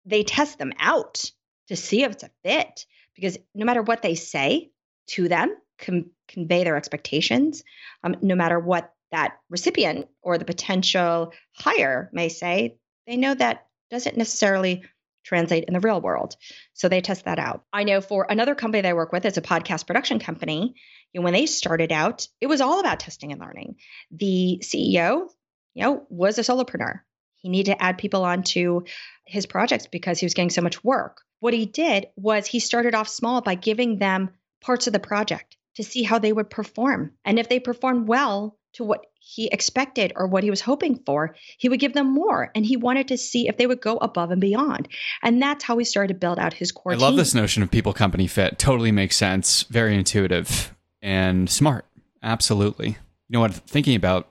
they 0.07 0.23
test 0.23 0.59
them 0.59 0.73
out 0.79 1.25
to 1.69 1.77
see 1.77 2.03
if 2.03 2.13
it's 2.13 2.23
a 2.23 2.31
fit 2.45 2.87
because 3.15 3.37
no 3.55 3.65
matter 3.65 3.83
what 3.83 4.03
they 4.03 4.15
say 4.15 4.71
to 5.09 5.29
them, 5.29 5.55
com- 5.79 6.11
convey 6.29 6.65
their 6.65 6.77
expectations, 6.77 7.63
um, 8.03 8.17
no 8.23 8.35
matter 8.35 8.59
what 8.59 8.93
that 9.11 9.39
recipient 9.51 10.09
or 10.23 10.39
the 10.39 10.45
potential 10.45 11.33
hire 11.55 12.11
may 12.13 12.29
say, 12.29 12.77
they 13.07 13.17
know 13.17 13.35
that 13.35 13.67
doesn't 13.91 14.17
necessarily 14.17 14.85
translate 15.25 15.65
in 15.65 15.75
the 15.75 15.81
real 15.81 16.01
world. 16.01 16.37
So 16.75 16.89
they 16.89 17.01
test 17.01 17.25
that 17.25 17.39
out. 17.39 17.65
I 17.73 17.85
know 17.85 18.01
for 18.01 18.27
another 18.29 18.55
company 18.55 18.83
that 18.83 18.89
I 18.89 18.95
work 18.95 19.13
with, 19.13 19.25
it's 19.25 19.39
a 19.39 19.43
podcast 19.43 19.87
production 19.87 20.19
company. 20.19 20.75
Know, 21.15 21.23
when 21.23 21.35
they 21.35 21.47
started 21.47 21.93
out, 21.93 22.27
it 22.41 22.47
was 22.47 22.61
all 22.61 22.81
about 22.81 23.01
testing 23.01 23.33
and 23.33 23.41
learning. 23.41 23.77
The 24.11 24.63
CEO, 24.63 25.29
you 25.75 25.83
know, 25.83 26.07
was 26.09 26.39
a 26.39 26.43
solopreneur. 26.43 27.01
He 27.37 27.49
needed 27.49 27.73
to 27.73 27.83
add 27.83 27.99
people 27.99 28.25
onto 28.25 28.83
his 29.27 29.47
projects 29.47 29.87
because 29.87 30.19
he 30.19 30.27
was 30.27 30.35
getting 30.35 30.51
so 30.51 30.63
much 30.63 30.83
work. 30.83 31.21
What 31.41 31.55
he 31.55 31.67
did 31.67 32.07
was 32.17 32.47
he 32.47 32.61
started 32.61 32.95
off 32.95 33.09
small 33.09 33.41
by 33.41 33.57
giving 33.57 33.99
them 33.99 34.31
parts 34.61 34.87
of 34.87 34.93
the 34.93 35.01
project 35.01 35.57
to 35.77 35.83
see 35.83 36.03
how 36.03 36.19
they 36.19 36.33
would 36.33 36.51
perform. 36.51 37.13
And 37.25 37.39
if 37.39 37.49
they 37.49 37.59
performed 37.59 38.07
well, 38.07 38.57
to 38.75 38.85
what 38.85 39.05
he 39.25 39.49
expected 39.49 40.13
or 40.17 40.27
what 40.27 40.43
he 40.43 40.51
was 40.51 40.61
hoping 40.61 41.01
for, 41.07 41.35
he 41.57 41.69
would 41.69 41.81
give 41.81 41.95
them 41.95 42.13
more. 42.13 42.51
And 42.55 42.67
he 42.67 42.77
wanted 42.77 43.09
to 43.09 43.17
see 43.17 43.49
if 43.49 43.57
they 43.57 43.67
would 43.67 43.81
go 43.81 43.97
above 43.97 44.31
and 44.31 44.41
beyond. 44.41 44.89
And 45.23 45.41
that's 45.41 45.65
how 45.65 45.79
he 45.79 45.85
started 45.85 46.15
to 46.15 46.19
build 46.19 46.39
out 46.39 46.53
his 46.53 46.73
core 46.73 46.93
I 46.93 46.97
love 46.97 47.17
this 47.17 47.35
notion 47.35 47.63
of 47.63 47.71
people 47.71 47.93
company 47.93 48.27
fit. 48.27 48.59
Totally 48.59 48.93
makes 48.93 49.17
sense. 49.17 49.63
Very 49.65 49.97
intuitive 49.97 50.75
and 51.01 51.49
smart. 51.49 51.87
Absolutely. 52.23 52.89
You 52.89 52.97
know 53.31 53.41
what? 53.41 53.55
Thinking 53.55 53.95
about 53.97 54.29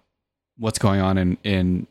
what's 0.57 0.79
going 0.79 1.01
on 1.01 1.17
in, 1.17 1.37
in 1.43 1.87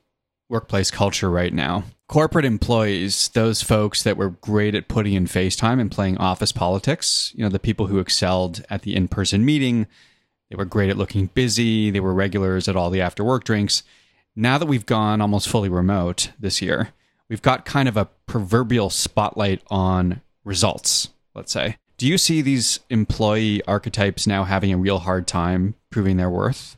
workplace 0.48 0.90
culture 0.90 1.30
right 1.30 1.52
now. 1.52 1.84
Corporate 2.08 2.44
employees, 2.44 3.28
those 3.28 3.62
folks 3.62 4.02
that 4.02 4.16
were 4.16 4.30
great 4.30 4.74
at 4.74 4.88
putting 4.88 5.14
in 5.14 5.26
FaceTime 5.26 5.80
and 5.80 5.90
playing 5.90 6.18
office 6.18 6.52
politics, 6.52 7.32
you 7.34 7.42
know, 7.42 7.48
the 7.48 7.58
people 7.58 7.86
who 7.86 7.98
excelled 7.98 8.64
at 8.68 8.82
the 8.82 8.94
in 8.94 9.08
person 9.08 9.44
meeting, 9.44 9.86
they 10.50 10.56
were 10.56 10.64
great 10.64 10.90
at 10.90 10.98
looking 10.98 11.26
busy. 11.26 11.90
They 11.90 12.00
were 12.00 12.12
regulars 12.12 12.68
at 12.68 12.76
all 12.76 12.90
the 12.90 13.00
after 13.00 13.24
work 13.24 13.44
drinks. 13.44 13.82
Now 14.34 14.58
that 14.58 14.66
we've 14.66 14.86
gone 14.86 15.20
almost 15.20 15.48
fully 15.48 15.68
remote 15.68 16.32
this 16.38 16.60
year, 16.60 16.90
we've 17.28 17.42
got 17.42 17.64
kind 17.64 17.88
of 17.88 17.96
a 17.96 18.08
proverbial 18.26 18.90
spotlight 18.90 19.62
on 19.68 20.20
results, 20.44 21.08
let's 21.34 21.52
say. 21.52 21.76
Do 21.96 22.06
you 22.06 22.18
see 22.18 22.42
these 22.42 22.80
employee 22.88 23.62
archetypes 23.66 24.26
now 24.26 24.44
having 24.44 24.72
a 24.72 24.78
real 24.78 24.98
hard 24.98 25.26
time 25.26 25.74
proving 25.90 26.16
their 26.16 26.30
worth? 26.30 26.76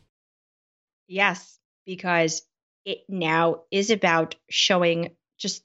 Yes, 1.08 1.58
because 1.87 2.42
it 2.85 2.98
now 3.08 3.62
is 3.70 3.90
about 3.90 4.35
showing 4.50 5.14
just 5.38 5.62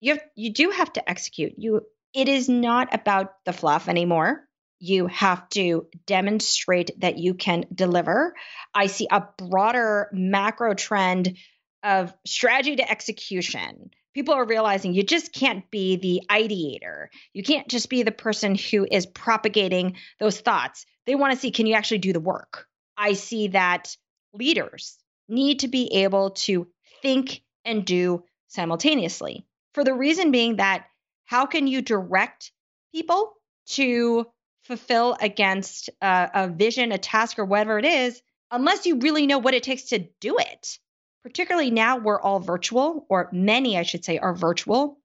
you 0.00 0.14
have 0.14 0.22
you 0.34 0.52
do 0.52 0.70
have 0.70 0.92
to 0.94 1.10
execute. 1.10 1.54
You 1.56 1.82
it 2.14 2.28
is 2.28 2.48
not 2.48 2.94
about 2.94 3.34
the 3.44 3.52
fluff 3.52 3.88
anymore 3.88 4.46
you 4.80 5.06
have 5.06 5.48
to 5.50 5.86
demonstrate 6.06 6.90
that 7.00 7.18
you 7.18 7.34
can 7.34 7.66
deliver. 7.72 8.34
I 8.74 8.86
see 8.86 9.06
a 9.10 9.24
broader 9.38 10.08
macro 10.12 10.74
trend 10.74 11.36
of 11.82 12.12
strategy 12.26 12.76
to 12.76 12.90
execution 12.90 13.90
people 14.14 14.34
are 14.34 14.44
realizing 14.44 14.94
you 14.94 15.02
just 15.02 15.32
can't 15.32 15.70
be 15.70 15.96
the 15.96 16.22
ideator. 16.28 17.06
You 17.32 17.42
can't 17.42 17.68
just 17.68 17.88
be 17.88 18.02
the 18.02 18.12
person 18.12 18.54
who 18.54 18.86
is 18.90 19.06
propagating 19.06 19.96
those 20.18 20.40
thoughts. 20.40 20.86
They 21.06 21.14
want 21.14 21.32
to 21.32 21.38
see 21.38 21.50
can 21.50 21.66
you 21.66 21.74
actually 21.74 21.98
do 21.98 22.12
the 22.12 22.20
work? 22.20 22.66
I 22.96 23.14
see 23.14 23.48
that 23.48 23.96
leaders 24.32 24.98
need 25.28 25.60
to 25.60 25.68
be 25.68 26.02
able 26.02 26.30
to 26.30 26.66
think 27.02 27.42
and 27.64 27.84
do 27.84 28.24
simultaneously. 28.48 29.46
For 29.74 29.84
the 29.84 29.94
reason 29.94 30.32
being 30.32 30.56
that 30.56 30.86
how 31.24 31.46
can 31.46 31.66
you 31.66 31.82
direct 31.82 32.52
people 32.92 33.32
to 33.68 34.26
fulfill 34.70 35.16
against 35.20 35.90
a, 36.00 36.30
a 36.32 36.48
vision, 36.48 36.92
a 36.92 36.98
task, 36.98 37.40
or 37.40 37.44
whatever 37.44 37.78
it 37.78 37.84
is, 37.84 38.22
unless 38.52 38.86
you 38.86 39.00
really 39.00 39.26
know 39.26 39.38
what 39.38 39.54
it 39.54 39.64
takes 39.64 39.86
to 39.86 39.98
do 40.20 40.36
it? 40.38 40.78
Particularly 41.24 41.72
now 41.72 41.98
we're 41.98 42.20
all 42.20 42.38
virtual, 42.38 43.04
or 43.08 43.28
many, 43.32 43.76
I 43.76 43.82
should 43.82 44.04
say, 44.04 44.18
are 44.18 44.32
virtual. 44.32 44.98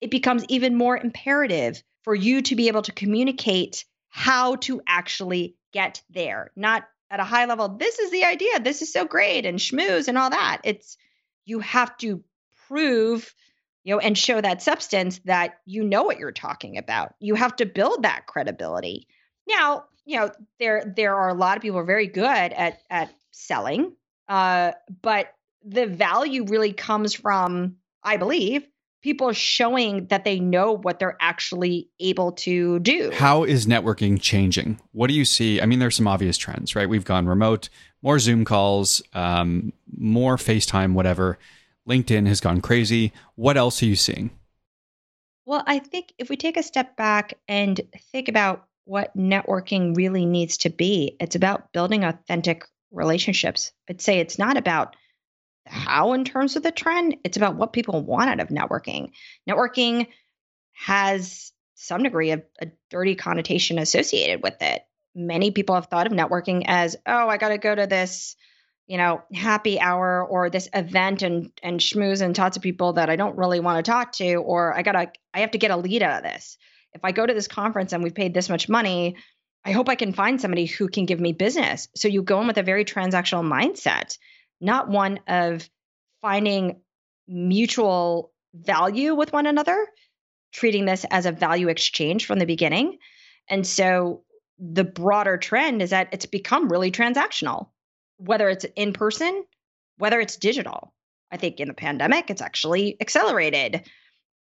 It 0.00 0.10
becomes 0.10 0.44
even 0.48 0.76
more 0.76 0.98
imperative 0.98 1.80
for 2.02 2.16
you 2.16 2.42
to 2.42 2.56
be 2.56 2.66
able 2.66 2.82
to 2.82 2.92
communicate 2.92 3.84
how 4.08 4.56
to 4.56 4.82
actually 4.88 5.54
get 5.72 6.02
there, 6.10 6.50
not 6.56 6.84
at 7.08 7.20
a 7.20 7.24
high 7.24 7.44
level. 7.44 7.68
This 7.68 8.00
is 8.00 8.10
the 8.10 8.24
idea. 8.24 8.58
This 8.58 8.82
is 8.82 8.92
so 8.92 9.04
great 9.04 9.46
and 9.46 9.60
schmooze 9.60 10.08
and 10.08 10.18
all 10.18 10.30
that. 10.30 10.62
It's 10.64 10.96
you 11.44 11.60
have 11.60 11.96
to 11.98 12.24
prove 12.66 13.32
you 13.84 13.94
know 13.94 14.00
and 14.00 14.16
show 14.16 14.40
that 14.40 14.62
substance 14.62 15.20
that 15.24 15.58
you 15.66 15.84
know 15.84 16.02
what 16.02 16.18
you're 16.18 16.32
talking 16.32 16.78
about. 16.78 17.14
You 17.20 17.34
have 17.34 17.56
to 17.56 17.66
build 17.66 18.02
that 18.02 18.26
credibility. 18.26 19.06
Now 19.48 19.84
you 20.04 20.18
know 20.18 20.30
there 20.58 20.92
there 20.96 21.14
are 21.16 21.28
a 21.28 21.34
lot 21.34 21.56
of 21.56 21.62
people 21.62 21.78
are 21.78 21.84
very 21.84 22.06
good 22.06 22.24
at 22.26 22.78
at 22.90 23.12
selling 23.30 23.92
uh 24.28 24.72
but 25.00 25.32
the 25.64 25.86
value 25.86 26.44
really 26.44 26.72
comes 26.72 27.14
from 27.14 27.76
i 28.02 28.16
believe 28.16 28.66
people 29.02 29.32
showing 29.32 30.06
that 30.06 30.24
they 30.24 30.38
know 30.38 30.72
what 30.72 31.00
they're 31.00 31.16
actually 31.20 31.90
able 31.98 32.30
to 32.30 32.78
do. 32.78 33.10
How 33.12 33.42
is 33.42 33.66
networking 33.66 34.20
changing? 34.20 34.78
What 34.92 35.08
do 35.08 35.14
you 35.14 35.24
see? 35.24 35.60
I 35.60 35.66
mean 35.66 35.80
there's 35.80 35.96
some 35.96 36.06
obvious 36.06 36.36
trends 36.36 36.76
right? 36.76 36.88
We've 36.88 37.04
gone 37.04 37.26
remote 37.26 37.68
more 38.02 38.18
zoom 38.18 38.44
calls 38.44 39.02
um, 39.12 39.72
more 39.96 40.36
facetime 40.36 40.94
whatever 40.94 41.38
LinkedIn 41.88 42.26
has 42.26 42.40
gone 42.40 42.60
crazy. 42.60 43.12
What 43.34 43.56
else 43.56 43.82
are 43.82 43.86
you 43.86 43.96
seeing? 43.96 44.30
Well, 45.44 45.64
I 45.66 45.80
think 45.80 46.12
if 46.18 46.28
we 46.28 46.36
take 46.36 46.56
a 46.56 46.62
step 46.62 46.96
back 46.96 47.34
and 47.48 47.80
think 48.12 48.28
about 48.28 48.66
what 48.84 49.16
networking 49.16 49.96
really 49.96 50.24
needs 50.24 50.58
to 50.58 50.70
be, 50.70 51.16
it's 51.20 51.36
about 51.36 51.72
building 51.72 52.04
authentic 52.04 52.64
relationships. 52.90 53.72
I'd 53.88 54.00
say 54.00 54.18
it's 54.18 54.38
not 54.38 54.56
about 54.56 54.94
how 55.66 56.12
in 56.12 56.24
terms 56.24 56.56
of 56.56 56.62
the 56.62 56.72
trend, 56.72 57.16
it's 57.24 57.36
about 57.36 57.56
what 57.56 57.72
people 57.72 58.02
want 58.02 58.30
out 58.30 58.40
of 58.40 58.48
networking. 58.48 59.12
Networking 59.48 60.08
has 60.72 61.52
some 61.74 62.02
degree 62.02 62.30
of 62.32 62.42
a 62.60 62.68
dirty 62.90 63.14
connotation 63.14 63.78
associated 63.78 64.42
with 64.42 64.56
it. 64.60 64.82
Many 65.14 65.50
people 65.50 65.74
have 65.74 65.86
thought 65.86 66.06
of 66.06 66.12
networking 66.12 66.64
as, 66.66 66.96
oh, 67.06 67.28
I 67.28 67.36
got 67.36 67.48
to 67.48 67.58
go 67.58 67.74
to 67.74 67.86
this 67.86 68.36
you 68.86 68.98
know, 68.98 69.22
happy 69.32 69.80
hour 69.80 70.24
or 70.24 70.50
this 70.50 70.68
event 70.74 71.22
and 71.22 71.50
and 71.62 71.80
schmooze 71.80 72.20
and 72.20 72.34
talk 72.34 72.52
to 72.52 72.60
people 72.60 72.94
that 72.94 73.10
I 73.10 73.16
don't 73.16 73.36
really 73.36 73.60
want 73.60 73.84
to 73.84 73.90
talk 73.90 74.12
to, 74.12 74.34
or 74.34 74.76
I 74.76 74.82
gotta 74.82 75.12
I 75.32 75.40
have 75.40 75.52
to 75.52 75.58
get 75.58 75.70
a 75.70 75.76
lead 75.76 76.02
out 76.02 76.24
of 76.24 76.30
this. 76.30 76.58
If 76.92 77.04
I 77.04 77.12
go 77.12 77.24
to 77.24 77.34
this 77.34 77.48
conference 77.48 77.92
and 77.92 78.02
we've 78.02 78.14
paid 78.14 78.34
this 78.34 78.48
much 78.48 78.68
money, 78.68 79.16
I 79.64 79.72
hope 79.72 79.88
I 79.88 79.94
can 79.94 80.12
find 80.12 80.40
somebody 80.40 80.66
who 80.66 80.88
can 80.88 81.06
give 81.06 81.20
me 81.20 81.32
business. 81.32 81.88
So 81.94 82.08
you 82.08 82.22
go 82.22 82.40
in 82.40 82.46
with 82.46 82.58
a 82.58 82.62
very 82.62 82.84
transactional 82.84 83.48
mindset, 83.48 84.18
not 84.60 84.88
one 84.88 85.20
of 85.26 85.68
finding 86.20 86.80
mutual 87.28 88.32
value 88.54 89.14
with 89.14 89.32
one 89.32 89.46
another, 89.46 89.86
treating 90.52 90.84
this 90.84 91.06
as 91.10 91.24
a 91.24 91.32
value 91.32 91.68
exchange 91.68 92.26
from 92.26 92.38
the 92.38 92.46
beginning. 92.46 92.98
And 93.48 93.66
so 93.66 94.24
the 94.58 94.84
broader 94.84 95.38
trend 95.38 95.80
is 95.82 95.90
that 95.90 96.08
it's 96.12 96.26
become 96.26 96.68
really 96.68 96.90
transactional 96.90 97.68
whether 98.24 98.48
it's 98.48 98.64
in 98.76 98.92
person, 98.92 99.44
whether 99.98 100.20
it's 100.20 100.36
digital. 100.36 100.92
I 101.30 101.36
think 101.36 101.60
in 101.60 101.68
the 101.68 101.74
pandemic, 101.74 102.30
it's 102.30 102.42
actually 102.42 102.96
accelerated 103.00 103.88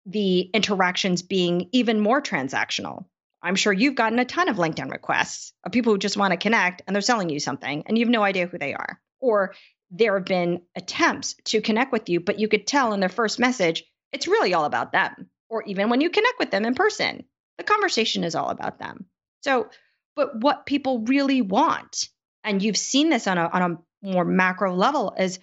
the 0.06 0.40
interactions 0.40 1.22
being 1.22 1.68
even 1.72 2.00
more 2.00 2.22
transactional. 2.22 3.04
I'm 3.42 3.56
sure 3.56 3.72
you've 3.72 3.94
gotten 3.94 4.18
a 4.18 4.24
ton 4.24 4.48
of 4.48 4.56
LinkedIn 4.56 4.90
requests 4.90 5.52
of 5.64 5.72
people 5.72 5.92
who 5.92 5.98
just 5.98 6.16
want 6.16 6.32
to 6.32 6.38
connect 6.38 6.82
and 6.86 6.94
they're 6.94 7.00
selling 7.00 7.30
you 7.30 7.40
something 7.40 7.84
and 7.86 7.96
you 7.96 8.04
have 8.04 8.10
no 8.10 8.22
idea 8.22 8.46
who 8.46 8.58
they 8.58 8.74
are. 8.74 9.00
Or 9.20 9.54
there 9.90 10.16
have 10.16 10.26
been 10.26 10.62
attempts 10.74 11.34
to 11.46 11.60
connect 11.60 11.92
with 11.92 12.08
you, 12.08 12.20
but 12.20 12.38
you 12.38 12.48
could 12.48 12.66
tell 12.66 12.92
in 12.92 13.00
their 13.00 13.08
first 13.08 13.38
message, 13.38 13.84
it's 14.12 14.28
really 14.28 14.54
all 14.54 14.64
about 14.64 14.92
them. 14.92 15.30
Or 15.48 15.62
even 15.64 15.90
when 15.90 16.00
you 16.00 16.10
connect 16.10 16.38
with 16.38 16.50
them 16.50 16.64
in 16.64 16.74
person, 16.74 17.24
the 17.58 17.64
conversation 17.64 18.24
is 18.24 18.34
all 18.34 18.50
about 18.50 18.78
them. 18.78 19.06
So, 19.42 19.68
but 20.16 20.40
what 20.40 20.66
people 20.66 21.00
really 21.00 21.42
want 21.42 22.08
and 22.44 22.62
you've 22.62 22.76
seen 22.76 23.10
this 23.10 23.26
on 23.26 23.38
a 23.38 23.48
on 23.52 23.62
a 23.62 24.06
more 24.06 24.24
macro 24.24 24.74
level 24.74 25.14
is 25.18 25.38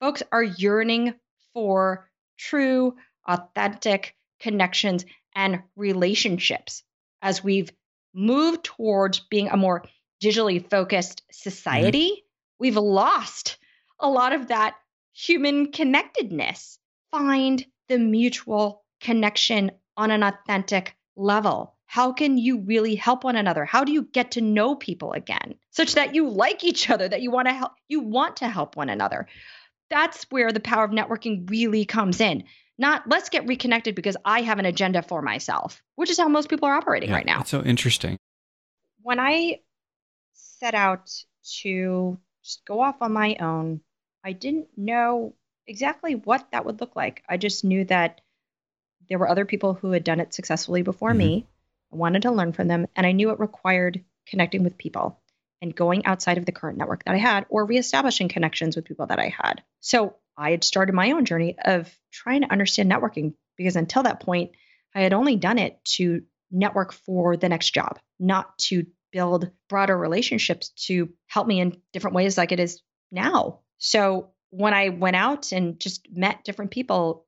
folks 0.00 0.22
are 0.32 0.42
yearning 0.42 1.14
for 1.52 2.08
true 2.38 2.96
authentic 3.26 4.14
connections 4.40 5.04
and 5.34 5.62
relationships 5.76 6.82
as 7.20 7.42
we've 7.42 7.70
moved 8.14 8.64
towards 8.64 9.20
being 9.20 9.48
a 9.48 9.56
more 9.56 9.84
digitally 10.22 10.68
focused 10.68 11.22
society. 11.30 12.08
Mm-hmm. 12.08 12.24
we've 12.58 12.76
lost 12.76 13.58
a 14.00 14.08
lot 14.08 14.32
of 14.32 14.48
that 14.48 14.74
human 15.12 15.72
connectedness. 15.72 16.78
Find 17.10 17.64
the 17.88 17.98
mutual 17.98 18.84
connection 19.00 19.72
on 19.96 20.10
an 20.10 20.22
authentic 20.22 20.96
level 21.16 21.77
how 21.90 22.12
can 22.12 22.36
you 22.36 22.60
really 22.60 22.94
help 22.94 23.24
one 23.24 23.34
another? 23.34 23.64
How 23.64 23.82
do 23.82 23.92
you 23.92 24.02
get 24.02 24.32
to 24.32 24.42
know 24.42 24.74
people 24.74 25.14
again? 25.14 25.54
Such 25.70 25.94
that 25.94 26.14
you 26.14 26.28
like 26.28 26.62
each 26.62 26.90
other 26.90 27.08
that 27.08 27.22
you 27.22 27.30
want 27.30 27.48
to 27.48 27.54
help 27.54 27.72
you 27.88 28.00
want 28.00 28.36
to 28.36 28.48
help 28.48 28.76
one 28.76 28.90
another. 28.90 29.26
That's 29.88 30.24
where 30.24 30.52
the 30.52 30.60
power 30.60 30.84
of 30.84 30.90
networking 30.90 31.48
really 31.48 31.86
comes 31.86 32.20
in. 32.20 32.44
Not 32.76 33.08
let's 33.08 33.30
get 33.30 33.48
reconnected 33.48 33.94
because 33.96 34.16
i 34.24 34.42
have 34.42 34.60
an 34.60 34.66
agenda 34.66 35.02
for 35.02 35.20
myself 35.20 35.82
which 35.96 36.10
is 36.10 36.18
how 36.18 36.28
most 36.28 36.48
people 36.48 36.68
are 36.68 36.74
operating 36.74 37.08
yeah, 37.08 37.16
right 37.16 37.26
now. 37.26 37.40
it's 37.40 37.50
so 37.50 37.62
interesting. 37.62 38.18
When 39.02 39.18
i 39.18 39.60
set 40.34 40.74
out 40.74 41.10
to 41.62 42.18
just 42.44 42.64
go 42.66 42.80
off 42.80 43.00
on 43.00 43.12
my 43.12 43.36
own 43.40 43.80
i 44.24 44.32
didn't 44.32 44.68
know 44.76 45.34
exactly 45.66 46.14
what 46.14 46.48
that 46.52 46.64
would 46.64 46.80
look 46.80 46.96
like. 46.96 47.22
I 47.28 47.36
just 47.36 47.64
knew 47.64 47.84
that 47.86 48.20
there 49.08 49.18
were 49.18 49.28
other 49.28 49.44
people 49.44 49.74
who 49.74 49.92
had 49.92 50.04
done 50.04 50.20
it 50.20 50.34
successfully 50.34 50.82
before 50.82 51.10
mm-hmm. 51.10 51.18
me 51.18 51.46
I 51.92 51.96
wanted 51.96 52.22
to 52.22 52.32
learn 52.32 52.52
from 52.52 52.68
them, 52.68 52.86
and 52.96 53.06
I 53.06 53.12
knew 53.12 53.30
it 53.30 53.40
required 53.40 54.04
connecting 54.26 54.64
with 54.64 54.78
people 54.78 55.20
and 55.60 55.74
going 55.74 56.06
outside 56.06 56.38
of 56.38 56.46
the 56.46 56.52
current 56.52 56.78
network 56.78 57.04
that 57.04 57.14
I 57.14 57.18
had 57.18 57.46
or 57.48 57.64
reestablishing 57.64 58.28
connections 58.28 58.76
with 58.76 58.84
people 58.84 59.06
that 59.06 59.18
I 59.18 59.34
had. 59.36 59.62
So 59.80 60.16
I 60.36 60.52
had 60.52 60.62
started 60.62 60.94
my 60.94 61.12
own 61.12 61.24
journey 61.24 61.56
of 61.64 61.92
trying 62.12 62.42
to 62.42 62.52
understand 62.52 62.90
networking 62.90 63.34
because 63.56 63.76
until 63.76 64.04
that 64.04 64.20
point, 64.20 64.52
I 64.94 65.00
had 65.00 65.12
only 65.12 65.36
done 65.36 65.58
it 65.58 65.84
to 65.96 66.22
network 66.50 66.92
for 66.92 67.36
the 67.36 67.48
next 67.48 67.74
job, 67.74 67.98
not 68.18 68.56
to 68.58 68.86
build 69.12 69.50
broader 69.68 69.96
relationships 69.96 70.70
to 70.86 71.10
help 71.26 71.46
me 71.46 71.60
in 71.60 71.80
different 71.92 72.14
ways 72.14 72.38
like 72.38 72.52
it 72.52 72.60
is 72.60 72.80
now. 73.10 73.60
So 73.78 74.30
when 74.50 74.74
I 74.74 74.90
went 74.90 75.16
out 75.16 75.52
and 75.52 75.80
just 75.80 76.08
met 76.10 76.44
different 76.44 76.70
people, 76.70 77.26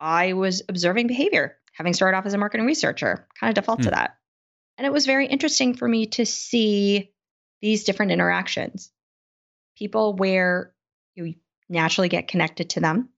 I 0.00 0.32
was 0.32 0.62
observing 0.68 1.06
behavior 1.06 1.56
having 1.78 1.94
started 1.94 2.18
off 2.18 2.26
as 2.26 2.34
a 2.34 2.38
marketing 2.38 2.66
researcher, 2.66 3.26
kind 3.38 3.50
of 3.50 3.54
default 3.54 3.78
mm. 3.78 3.84
to 3.84 3.88
hmm. 3.90 3.94
that. 3.94 4.18
And 4.76 4.86
it 4.86 4.92
was 4.92 5.06
very 5.06 5.26
interesting 5.26 5.74
for 5.74 5.88
me 5.88 6.06
to 6.06 6.26
see 6.26 7.12
these 7.62 7.84
different 7.84 8.12
interactions. 8.12 8.90
People 9.76 10.14
where 10.14 10.74
you 11.14 11.34
naturally 11.68 12.08
get 12.08 12.28
connected 12.28 12.70
to 12.70 12.80
them 12.80 13.08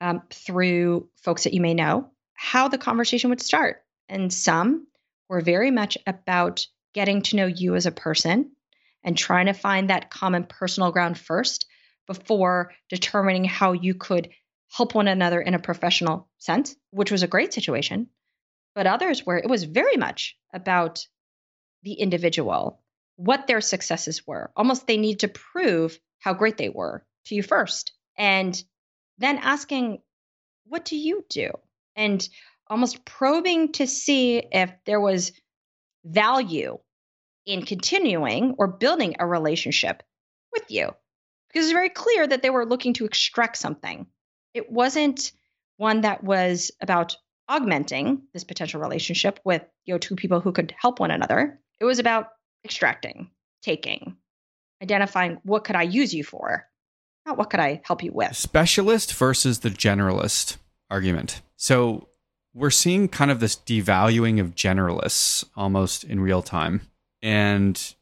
um, 0.00 0.22
through 0.30 1.08
folks 1.22 1.44
that 1.44 1.54
you 1.54 1.60
may 1.60 1.74
know, 1.74 2.10
how 2.34 2.68
the 2.68 2.78
conversation 2.78 3.30
would 3.30 3.40
start. 3.40 3.82
And 4.08 4.32
some 4.32 4.86
were 5.28 5.40
very 5.40 5.70
much 5.70 5.96
about 6.06 6.66
getting 6.94 7.22
to 7.22 7.36
know 7.36 7.46
you 7.46 7.74
as 7.76 7.86
a 7.86 7.92
person 7.92 8.52
and 9.02 9.16
trying 9.16 9.46
to 9.46 9.52
find 9.54 9.88
that 9.88 10.10
common 10.10 10.44
personal 10.44 10.92
ground 10.92 11.18
first 11.18 11.66
before 12.06 12.72
determining 12.90 13.44
how 13.44 13.72
you 13.72 13.94
could 13.94 14.28
help 14.70 14.94
one 14.94 15.08
another 15.08 15.40
in 15.40 15.54
a 15.54 15.58
professional 15.58 16.28
sense, 16.38 16.76
which 16.90 17.10
was 17.10 17.22
a 17.22 17.28
great 17.28 17.52
situation. 17.52 18.08
But 18.74 18.86
others 18.86 19.24
where 19.24 19.38
it 19.38 19.48
was 19.48 19.64
very 19.64 19.96
much 19.96 20.36
about 20.52 21.06
the 21.82 21.94
individual, 21.94 22.82
what 23.16 23.46
their 23.46 23.60
successes 23.60 24.26
were. 24.26 24.50
Almost 24.56 24.86
they 24.86 24.96
need 24.96 25.20
to 25.20 25.28
prove 25.28 25.98
how 26.18 26.34
great 26.34 26.56
they 26.56 26.68
were 26.68 27.06
to 27.26 27.34
you 27.34 27.42
first. 27.42 27.92
And 28.18 28.60
then 29.18 29.38
asking, 29.38 30.02
what 30.66 30.84
do 30.84 30.96
you 30.96 31.24
do? 31.30 31.50
And 31.94 32.26
almost 32.68 33.04
probing 33.04 33.72
to 33.72 33.86
see 33.86 34.38
if 34.38 34.70
there 34.84 35.00
was 35.00 35.32
value 36.04 36.78
in 37.46 37.64
continuing 37.64 38.56
or 38.58 38.66
building 38.66 39.16
a 39.18 39.26
relationship 39.26 40.02
with 40.52 40.70
you. 40.70 40.90
Because 41.48 41.66
it's 41.66 41.72
very 41.72 41.88
clear 41.88 42.26
that 42.26 42.42
they 42.42 42.50
were 42.50 42.66
looking 42.66 42.94
to 42.94 43.04
extract 43.06 43.56
something 43.56 44.06
it 44.56 44.72
wasn't 44.72 45.32
one 45.76 46.00
that 46.00 46.24
was 46.24 46.72
about 46.80 47.14
augmenting 47.46 48.22
this 48.32 48.42
potential 48.42 48.80
relationship 48.80 49.38
with 49.44 49.62
you 49.84 49.94
know 49.94 49.98
two 49.98 50.16
people 50.16 50.40
who 50.40 50.50
could 50.50 50.74
help 50.80 50.98
one 50.98 51.10
another. 51.10 51.60
It 51.78 51.84
was 51.84 51.98
about 51.98 52.28
extracting, 52.64 53.30
taking, 53.62 54.16
identifying 54.82 55.38
what 55.44 55.64
could 55.64 55.76
I 55.76 55.82
use 55.82 56.14
you 56.14 56.24
for, 56.24 56.66
not 57.26 57.36
what 57.36 57.50
could 57.50 57.60
I 57.60 57.82
help 57.84 58.02
you 58.02 58.12
with. 58.12 58.34
Specialist 58.34 59.12
versus 59.12 59.60
the 59.60 59.68
generalist 59.68 60.56
argument. 60.90 61.42
So 61.56 62.08
we're 62.54 62.70
seeing 62.70 63.08
kind 63.08 63.30
of 63.30 63.40
this 63.40 63.56
devaluing 63.56 64.40
of 64.40 64.54
generalists 64.54 65.44
almost 65.54 66.02
in 66.02 66.20
real 66.20 66.40
time. 66.40 66.80
And, 67.20 67.94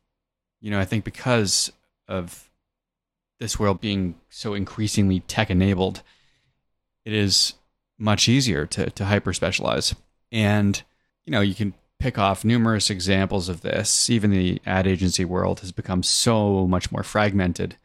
you 0.61 0.71
know, 0.71 0.79
I 0.79 0.85
think 0.85 1.05
because 1.05 1.73
of 2.07 2.49
this 3.41 3.59
world 3.59 3.81
being 3.81 4.15
so 4.29 4.55
increasingly 4.55 5.21
tech 5.21 5.51
enabled, 5.51 6.03
it 7.05 7.13
is 7.13 7.55
much 7.99 8.29
easier 8.29 8.67
to, 8.67 8.91
to 8.91 9.05
hyper 9.05 9.33
specialize. 9.33 9.95
And, 10.33 10.83
you 11.25 11.31
know, 11.31 11.41
you 11.41 11.55
can 11.55 11.75
pick 11.99 12.19
off 12.19 12.45
numerous 12.45 12.91
examples 12.91 13.49
of 13.49 13.63
this. 13.63 14.11
Even 14.11 14.31
the 14.31 14.61
ad 14.67 14.87
agency 14.87 15.25
world 15.25 15.61
has 15.61 15.73
become 15.73 16.03
so 16.03 16.67
much 16.67 16.91
more 16.91 17.03
fragmented. 17.03 17.77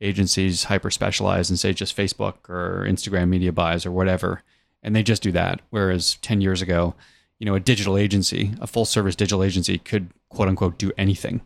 Agencies 0.00 0.64
hyper 0.64 0.90
specialize 0.90 1.50
and 1.50 1.58
say 1.58 1.72
just 1.72 1.96
Facebook 1.96 2.48
or 2.48 2.86
Instagram 2.88 3.28
media 3.28 3.52
buys 3.52 3.84
or 3.84 3.90
whatever, 3.90 4.42
and 4.82 4.96
they 4.96 5.02
just 5.02 5.22
do 5.22 5.30
that. 5.32 5.60
Whereas 5.68 6.14
10 6.22 6.40
years 6.40 6.62
ago, 6.62 6.94
you 7.38 7.44
know, 7.44 7.54
a 7.54 7.60
digital 7.60 7.98
agency, 7.98 8.52
a 8.60 8.66
full 8.66 8.86
service 8.86 9.14
digital 9.14 9.42
agency 9.42 9.78
could 9.78 10.08
quote 10.30 10.48
unquote 10.48 10.78
do 10.78 10.92
anything. 10.96 11.42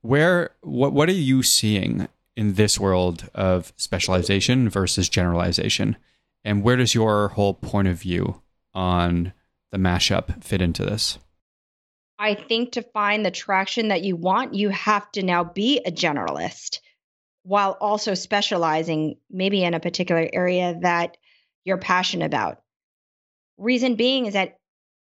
Where 0.00 0.50
what 0.62 0.92
what 0.94 1.10
are 1.10 1.12
you 1.12 1.42
seeing 1.42 2.08
in 2.36 2.54
this 2.54 2.80
world 2.80 3.28
of 3.34 3.72
specialization 3.76 4.70
versus 4.70 5.10
generalization? 5.10 5.96
And 6.44 6.62
where 6.62 6.76
does 6.76 6.94
your 6.94 7.28
whole 7.28 7.54
point 7.54 7.88
of 7.88 7.96
view 7.96 8.42
on 8.74 9.32
the 9.72 9.78
mashup 9.78 10.42
fit 10.42 10.62
into 10.62 10.84
this? 10.84 11.18
I 12.18 12.34
think 12.34 12.72
to 12.72 12.82
find 12.82 13.24
the 13.24 13.30
traction 13.30 13.88
that 13.88 14.02
you 14.02 14.16
want, 14.16 14.54
you 14.54 14.68
have 14.70 15.10
to 15.12 15.22
now 15.22 15.44
be 15.44 15.78
a 15.78 15.90
generalist 15.90 16.80
while 17.42 17.76
also 17.80 18.14
specializing 18.14 19.16
maybe 19.30 19.64
in 19.64 19.74
a 19.74 19.80
particular 19.80 20.28
area 20.32 20.78
that 20.82 21.16
you're 21.64 21.78
passionate 21.78 22.26
about. 22.26 22.60
Reason 23.56 23.94
being 23.94 24.26
is 24.26 24.34
that 24.34 24.58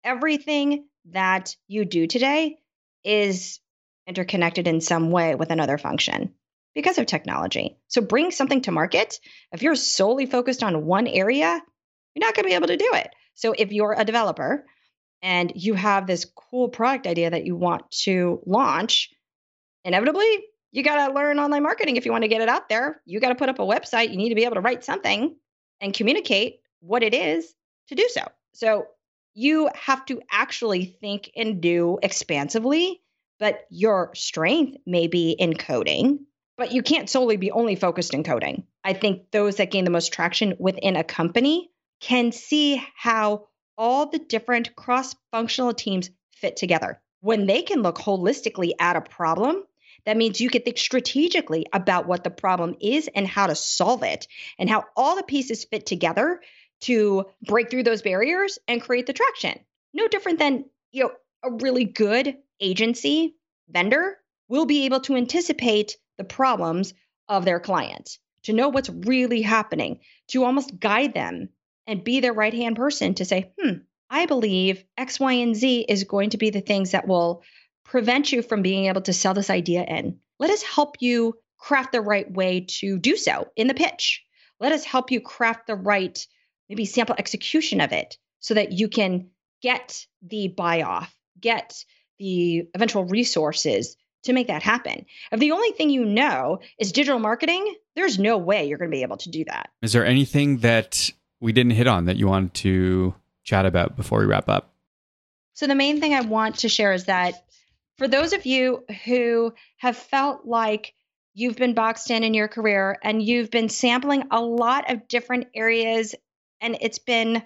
everything 0.05 0.87
that 1.11 1.57
you 1.67 1.85
do 1.85 2.07
today 2.07 2.59
is 3.03 3.61
interconnected 4.07 4.69
in 4.69 4.81
some 4.81 5.11
way 5.11 5.35
with 5.35 5.51
another 5.51 5.79
function 5.79 6.35
because 6.75 6.99
of 6.99 7.07
technology. 7.07 7.79
So 7.89 8.01
bring 8.01 8.31
something 8.31 8.63
to 8.63 8.73
market. 8.73 9.19
If 9.53 9.63
you're 9.63 9.75
solely 9.75 10.27
focused 10.27 10.63
on 10.63 10.85
one 10.85 11.07
area, 11.07 11.61
you're 12.15 12.27
not 12.27 12.35
going 12.35 12.45
to 12.45 12.49
be 12.51 12.55
able 12.55 12.69
to 12.69 12.77
do 12.77 12.91
it. 12.95 13.11
So 13.35 13.55
if 13.57 13.73
you're 13.73 13.95
a 13.97 14.05
developer 14.05 14.65
and 15.23 15.53
you 15.55 15.75
have 15.75 16.07
this 16.07 16.27
cool 16.51 16.69
product 16.69 17.07
idea 17.07 17.31
that 17.31 17.45
you 17.45 17.57
want 17.57 17.91
to 18.03 18.41
launch, 18.47 19.11
inevitably 19.85 20.45
you 20.73 20.83
got 20.83 21.09
to 21.09 21.15
learn 21.15 21.39
online 21.39 21.63
marketing 21.63 21.97
if 21.97 22.07
you 22.07 22.13
want 22.13 22.23
to 22.23 22.29
get 22.29 22.43
it 22.43 22.49
out 22.49 22.69
there. 22.69 23.03
You 23.05 23.19
got 23.21 23.31
to 23.31 23.35
put 23.35 23.49
up 23.49 23.59
a 23.59 23.63
website. 23.63 24.11
You 24.11 24.17
need 24.17 24.29
to 24.29 24.35
be 24.35 24.45
able 24.45 24.55
to 24.55 24.61
write 24.61 24.85
something 24.85 25.37
and 25.81 25.95
communicate 25.95 26.61
what 26.81 27.03
it 27.03 27.15
is 27.15 27.53
to 27.89 27.95
do 27.95 28.09
so. 28.13 28.23
So 28.55 28.87
you 29.35 29.71
have 29.75 30.05
to 30.07 30.21
actually 30.31 30.85
think 30.85 31.31
and 31.37 31.61
do 31.61 31.99
expansively, 32.03 33.01
but 33.39 33.65
your 33.71 34.11
strength 34.15 34.79
may 34.87 35.07
be 35.07 35.31
in 35.31 35.55
coding, 35.55 36.27
but 36.61 36.73
you 36.73 36.83
can't 36.83 37.09
solely 37.09 37.39
be 37.39 37.51
only 37.51 37.75
focused 37.75 38.13
in 38.13 38.23
coding. 38.23 38.65
I 38.85 38.93
think 38.93 39.31
those 39.31 39.57
that 39.57 39.71
gain 39.71 39.87
the 39.87 39.91
most 39.91 40.13
traction 40.13 40.57
within 40.59 40.95
a 40.95 41.03
company 41.03 41.71
can 42.03 42.33
see 42.33 42.85
how 42.95 43.47
all 43.79 44.11
the 44.11 44.19
different 44.19 44.77
cross 44.77 45.17
functional 45.33 45.73
teams 45.73 46.11
fit 46.37 46.59
together. 46.59 47.01
When 47.23 47.47
they 47.47 47.63
can 47.63 47.81
look 47.81 47.97
holistically 47.97 48.73
at 48.79 48.95
a 48.95 49.01
problem, 49.01 49.63
that 50.05 50.19
means 50.19 50.39
you 50.39 50.51
can 50.51 50.61
think 50.61 50.77
strategically 50.77 51.65
about 51.73 52.07
what 52.07 52.25
the 52.25 52.31
problem 52.31 52.77
is 52.79 53.09
and 53.15 53.27
how 53.27 53.47
to 53.47 53.55
solve 53.55 54.03
it, 54.03 54.29
and 54.59 54.69
how 54.69 54.85
all 54.95 55.17
the 55.17 55.23
pieces 55.23 55.65
fit 55.65 55.87
together 55.87 56.43
to 56.83 57.25
break 57.41 57.71
through 57.71 57.85
those 57.85 58.03
barriers 58.03 58.59
and 58.69 58.83
create 58.83 59.07
the 59.07 59.15
traction. 59.15 59.59
No 59.95 60.09
different 60.09 60.39
than, 60.39 60.67
you 60.93 61.05
know, 61.05 61.13
a 61.43 61.53
really 61.53 61.87
good 61.87 62.37
agency 62.61 63.35
vendor 63.71 64.19
will 64.51 64.67
be 64.67 64.85
able 64.85 65.01
to 65.01 65.17
anticipate 65.17 65.97
the 66.19 66.25
problems 66.25 66.93
of 67.29 67.45
their 67.45 67.61
client, 67.61 68.19
to 68.43 68.53
know 68.53 68.69
what's 68.69 68.91
really 68.91 69.41
happening, 69.41 70.01
to 70.27 70.45
almost 70.45 70.79
guide 70.79 71.15
them 71.15 71.49
and 71.87 72.05
be 72.05 72.21
their 72.21 72.33
right 72.33 72.53
hand 72.53 72.77
person 72.77 73.15
to 73.15 73.25
say, 73.25 73.53
hmm, 73.59 73.79
I 74.11 74.27
believe 74.27 74.85
X, 74.99 75.21
Y, 75.21 75.33
and 75.35 75.55
Z 75.55 75.87
is 75.89 76.05
going 76.05 76.31
to 76.31 76.37
be 76.37 76.51
the 76.51 76.61
things 76.61 76.91
that 76.91 77.07
will 77.07 77.43
prevent 77.85 78.33
you 78.33 78.43
from 78.43 78.61
being 78.61 78.87
able 78.87 79.03
to 79.03 79.13
sell 79.13 79.35
this 79.35 79.51
idea 79.51 79.85
in. 79.85 80.19
Let 80.41 80.51
us 80.51 80.63
help 80.63 80.97
you 81.01 81.35
craft 81.57 81.93
the 81.93 82.01
right 82.01 82.31
way 82.31 82.67
to 82.81 82.99
do 82.99 83.17
so 83.17 83.49
in 83.55 83.69
the 83.69 83.75
pitch. 83.75 84.25
Let 84.59 84.73
us 84.73 84.85
help 84.85 85.13
you 85.13 85.21
craft 85.21 85.69
the 85.69 85.77
right, 85.77 86.27
maybe 86.69 86.87
sample 86.87 87.15
execution 87.17 87.81
of 87.81 87.93
it 87.93 88.19
so 88.41 88.55
that 88.55 88.73
you 88.73 88.89
can 88.89 89.29
get 89.63 90.07
the 90.23 90.49
buy 90.49 90.83
off, 90.83 91.15
get 91.41 91.85
the 92.19 92.65
eventual 92.75 93.05
resources 93.05 93.97
to 94.25 94.33
make 94.33 94.49
that 94.49 94.63
happen. 94.63 95.07
If 95.33 95.41
the 95.41 95.53
only 95.53 95.71
thing 95.71 95.91
you 95.91 96.05
know 96.05 96.61
is 96.79 96.93
digital 96.93 97.19
marketing, 97.19 97.75
there's 97.97 98.19
no 98.19 98.39
way 98.39 98.69
you're 98.69 98.79
going 98.79 98.91
to 98.91 98.97
be 98.97 99.03
able 99.03 99.17
to 99.19 99.31
do 99.31 99.45
that. 99.47 99.71
Is 99.83 99.93
there 99.93 100.05
anything 100.05 100.59
that 100.59 101.11
we 101.41 101.53
didn't 101.53 101.73
hit 101.73 101.87
on 101.87 102.05
that 102.07 102.17
you 102.17 102.29
wanted 102.29 102.55
to 102.55 103.15
chat 103.45 103.67
about 103.67 103.97
before 103.97 104.21
we 104.21 104.27
wrap 104.27 104.49
up? 104.49 104.75
So, 105.55 105.67
the 105.67 105.75
main 105.75 106.01
thing 106.01 106.15
I 106.15 106.21
want 106.21 106.59
to 106.61 106.69
share 106.69 106.93
is 106.93 107.05
that 107.05 107.35
for 107.99 108.09
those 108.09 108.33
of 108.33 108.47
you 108.47 108.85
who 109.05 109.53
have 109.77 109.97
felt 109.97 110.47
like 110.47 110.95
you've 111.35 111.57
been 111.57 111.75
boxed 111.75 112.11
in 112.11 112.25
in 112.25 112.35
your 112.35 112.49
career 112.49 112.99
and 113.03 113.23
you've 113.23 113.51
been 113.51 113.69
sampling 113.69 114.25
a 114.31 114.41
lot 114.41 114.91
of 114.91 115.07
different 115.09 115.49
areas 115.55 116.15
and 116.61 116.79
it's 116.81 116.99
been 116.99 117.43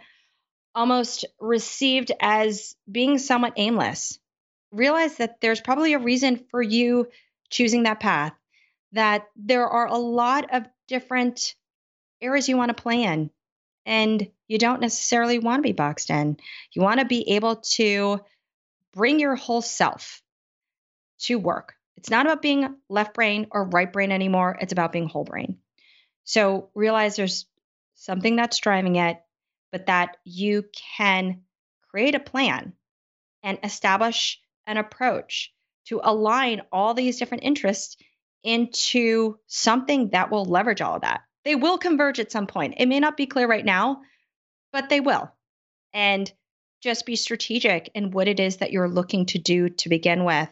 almost 0.75 1.25
received 1.41 2.13
as 2.21 2.77
being 2.91 3.19
somewhat 3.19 3.55
aimless, 3.57 4.19
realize 4.75 5.17
that 5.17 5.41
there's 5.41 5.61
probably 5.61 5.95
a 5.95 5.99
reason 5.99 6.45
for 6.51 6.63
you 6.63 7.09
choosing 7.51 7.85
that 7.85 8.01
path, 8.01 8.33
that 8.93 9.27
there 9.37 9.67
are 9.69 9.87
a 9.87 9.97
lot 9.97 10.53
of 10.53 10.65
different 10.89 11.55
areas 12.21 12.49
you 12.49 12.57
want 12.57 12.75
to 12.75 12.83
play 12.83 13.03
in 13.03 13.31
and 13.87 14.29
you 14.49 14.59
don't 14.59 14.81
necessarily 14.81 15.39
want 15.39 15.59
to 15.59 15.69
be 15.69 15.73
boxed 15.73 16.11
in. 16.11 16.37
You 16.73 16.83
want 16.83 17.01
to 17.01 17.07
be 17.07 17.31
able 17.31 17.57
to 17.57 18.21
bring 18.93 19.21
your 19.21 19.37
whole 19.37 19.63
self 19.63 20.23
to 21.21 21.39
work. 21.39 21.75
It's 21.97 22.11
not 22.11 22.27
about 22.27 22.43
being 22.43 22.77
left 22.89 23.15
brain 23.15 23.47
or 23.51 23.65
right 23.65 23.93
brain 23.93 24.13
anymore, 24.13 24.59
it's 24.61 24.73
about 24.73 24.93
being 24.93 25.09
whole 25.09 25.25
brain. 25.25 25.59
So 26.25 26.71
realize 26.75 27.17
there's 27.17 27.47
something 27.95 28.37
that's 28.37 28.59
driving 28.59 28.97
it, 28.97 29.21
but 29.71 29.87
that 29.87 30.17
you 30.25 30.65
can 30.97 31.43
create 31.91 32.15
a 32.15 32.21
plan 32.21 32.73
and 33.43 33.59
establish 33.63 34.41
an 34.66 34.77
approach 34.77 35.53
to 35.87 36.00
align 36.03 36.62
all 36.72 36.94
these 36.94 37.18
different 37.18 37.44
interests 37.44 37.96
into 38.42 39.37
something 39.46 40.11
that 40.11 40.31
will 40.31 40.44
leverage 40.44 40.81
all 40.81 40.96
of 40.96 41.03
that. 41.03 41.22
They 41.44 41.55
will 41.55 41.79
converge 41.79 42.20
at 42.20 42.33
some 42.33 42.46
point. 42.46 42.74
It 42.79 42.87
may 42.87 43.00
not 43.00 43.16
be 43.16 43.27
clear 43.27 43.46
right 43.46 43.64
now, 43.64 44.00
but 44.72 44.88
they 44.88 45.00
will. 45.00 45.31
And 45.92 46.31
just 46.83 47.07
be 47.07 47.16
strategic 47.16 47.90
in 47.94 48.11
what 48.11 48.29
it 48.29 48.40
is 48.40 48.59
that 48.59 48.72
you're 48.72 48.88
looking 48.88 49.27
to 49.27 49.38
do 49.38 49.70
to 49.70 49.88
begin 49.88 50.24
with. 50.24 50.48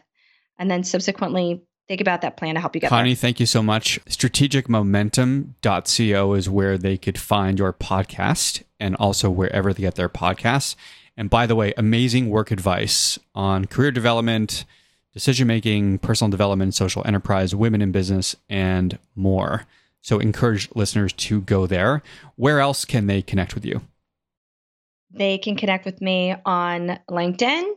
And 0.57 0.69
then 0.69 0.83
subsequently 0.83 1.61
think 1.87 2.01
about 2.01 2.21
that 2.21 2.37
plan 2.37 2.55
to 2.55 2.61
help 2.61 2.75
you 2.75 2.81
get 2.81 2.89
Connie, 2.89 3.09
there. 3.09 3.21
thank 3.21 3.39
you 3.39 3.45
so 3.45 3.61
much. 3.61 3.99
Strategicmomentum.co 4.05 6.33
is 6.33 6.49
where 6.49 6.77
they 6.77 6.97
could 6.97 7.19
find 7.19 7.59
your 7.59 7.73
podcast 7.73 8.63
and 8.79 8.95
also 8.95 9.29
wherever 9.29 9.73
they 9.73 9.81
get 9.81 9.95
their 9.95 10.09
podcasts. 10.09 10.75
And 11.15 11.29
by 11.29 11.45
the 11.45 11.55
way, 11.55 11.73
amazing 11.77 12.29
work 12.29 12.51
advice 12.51 13.19
on 13.35 13.65
career 13.65 13.91
development, 13.91 14.65
decision 15.13 15.47
making, 15.47 15.99
personal 15.99 16.31
development, 16.31 16.73
social 16.73 17.03
enterprise, 17.05 17.53
women 17.53 17.81
in 17.81 17.91
business, 17.91 18.35
and 18.49 18.97
more. 19.15 19.65
So 20.01 20.19
encourage 20.19 20.69
listeners 20.75 21.13
to 21.13 21.41
go 21.41 21.67
there. 21.67 22.01
Where 22.35 22.59
else 22.59 22.83
can 22.83 23.07
they 23.07 23.21
connect 23.21 23.55
with 23.55 23.63
you? 23.63 23.81
They 25.11 25.37
can 25.37 25.55
connect 25.55 25.85
with 25.85 26.01
me 26.01 26.35
on 26.45 26.99
LinkedIn. 27.09 27.73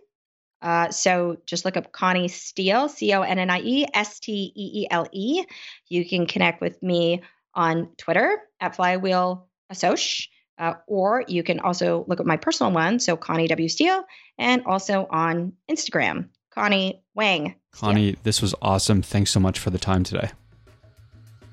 Uh, 0.63 0.91
so 0.91 1.37
just 1.45 1.65
look 1.65 1.77
up 1.77 1.93
Connie 1.93 2.29
Steele, 2.29 2.89
C 2.89 3.13
O 3.13 3.21
N 3.21 3.39
N 3.39 3.51
I 3.51 3.61
E 3.61 3.87
S 3.93 4.19
T 4.19 4.53
E 4.55 4.83
E 4.83 4.87
L 4.91 5.07
E. 5.13 5.45
You 5.89 6.09
can 6.09 6.27
connect 6.27 6.63
with 6.63 6.83
me 6.83 7.23
on 7.55 7.91
Twitter 7.99 8.41
at 8.61 8.75
Flywheel 8.75 9.47
Assoc. 9.71 10.29
Uh, 10.59 10.75
or 10.87 11.25
you 11.29 11.43
can 11.43 11.61
also 11.61 12.05
look 12.09 12.21
at 12.21 12.27
my 12.27 12.37
personal 12.37 12.73
one, 12.73 12.99
so 12.99 13.17
Connie 13.17 13.49
W. 13.49 13.69
Steele, 13.69 14.05
and 14.39 14.65
also 14.65 15.07
on 15.11 15.53
Instagram, 15.71 16.29
Connie 16.51 17.03
Wang. 17.15 17.55
Connie, 17.73 18.13
Steele. 18.13 18.21
this 18.23 18.41
was 18.41 18.55
awesome. 18.63 19.03
Thanks 19.03 19.31
so 19.31 19.41
much 19.41 19.59
for 19.59 19.71
the 19.71 19.79
time 19.79 20.03
today. 20.03 20.31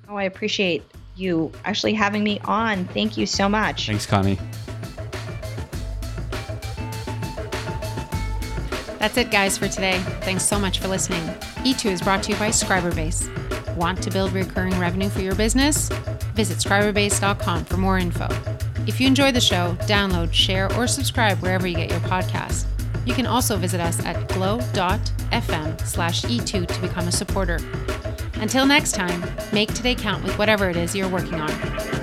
Oh, 0.08 0.16
I 0.16 0.24
appreciate 0.24 0.84
you 1.16 1.51
actually 1.66 1.93
having 1.93 2.24
me 2.24 2.39
on. 2.45 2.86
Thank 2.86 3.18
you 3.18 3.26
so 3.26 3.49
much. 3.49 3.88
Thanks, 3.88 4.06
Connie. 4.06 4.39
That's 8.99 9.18
it, 9.18 9.32
guys, 9.32 9.58
for 9.58 9.68
today. 9.68 9.99
Thanks 10.22 10.45
so 10.45 10.58
much 10.58 10.80
for 10.80 10.88
listening. 10.88 11.22
E2 11.66 11.91
is 11.91 12.01
brought 12.01 12.24
to 12.24 12.32
you 12.32 12.38
by 12.38 12.49
Scriberbase. 12.49 13.30
Want 13.76 14.01
to 14.04 14.12
build 14.12 14.32
recurring 14.32 14.80
revenue 14.80 15.10
for 15.10 15.20
your 15.20 15.36
business? 15.36 15.89
Visit 16.36 16.60
scriberbase.com 16.60 17.66
for 17.66 17.78
more 17.78 17.97
info. 17.97 18.28
If 18.86 18.99
you 18.99 19.07
enjoy 19.07 19.31
the 19.31 19.39
show, 19.39 19.77
download, 19.81 20.34
share, 20.34 20.71
or 20.75 20.88
subscribe 20.88 21.38
wherever 21.39 21.65
you 21.65 21.75
get 21.75 21.89
your 21.89 22.01
podcasts. 22.01 22.65
You 23.05 23.13
can 23.13 23.25
also 23.25 23.57
visit 23.57 23.79
us 23.79 24.03
at 24.05 24.27
glow.fm 24.29 25.88
slash 25.88 26.21
E2 26.23 26.67
to 26.67 26.81
become 26.81 27.07
a 27.07 27.11
supporter. 27.11 27.59
Until 28.36 28.65
next 28.65 28.91
time, 28.93 29.23
make 29.53 29.73
today 29.73 29.95
count 29.95 30.23
with 30.23 30.38
whatever 30.38 30.69
it 30.69 30.75
is 30.75 30.95
you're 30.95 31.09
working 31.09 31.36
on. 31.36 32.03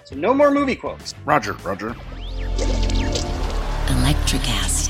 So 0.11 0.17
no 0.17 0.33
more 0.33 0.51
movie 0.51 0.75
quotes. 0.75 1.15
Roger, 1.23 1.53
Roger. 1.63 1.95
Electricast. 3.87 4.89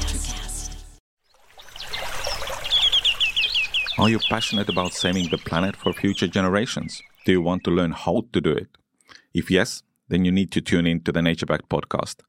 Are 4.00 4.10
you 4.10 4.18
passionate 4.30 4.68
about 4.68 4.94
saving 4.94 5.30
the 5.30 5.38
planet 5.38 5.76
for 5.76 5.94
future 5.94 6.28
generations? 6.28 7.04
Do 7.26 7.34
you 7.34 7.42
want 7.42 7.64
to 7.66 7.72
learn 7.72 7.92
how 7.92 8.24
to 8.34 8.42
do 8.42 8.52
it? 8.52 8.70
If 9.32 9.52
yes, 9.52 9.84
then 10.08 10.26
you 10.26 10.32
need 10.32 10.52
to 10.54 10.62
tune 10.62 10.88
in 10.88 11.02
to 11.02 11.12
the 11.12 11.22
Nature 11.22 11.46
Backed 11.46 11.70
podcast. 11.70 12.22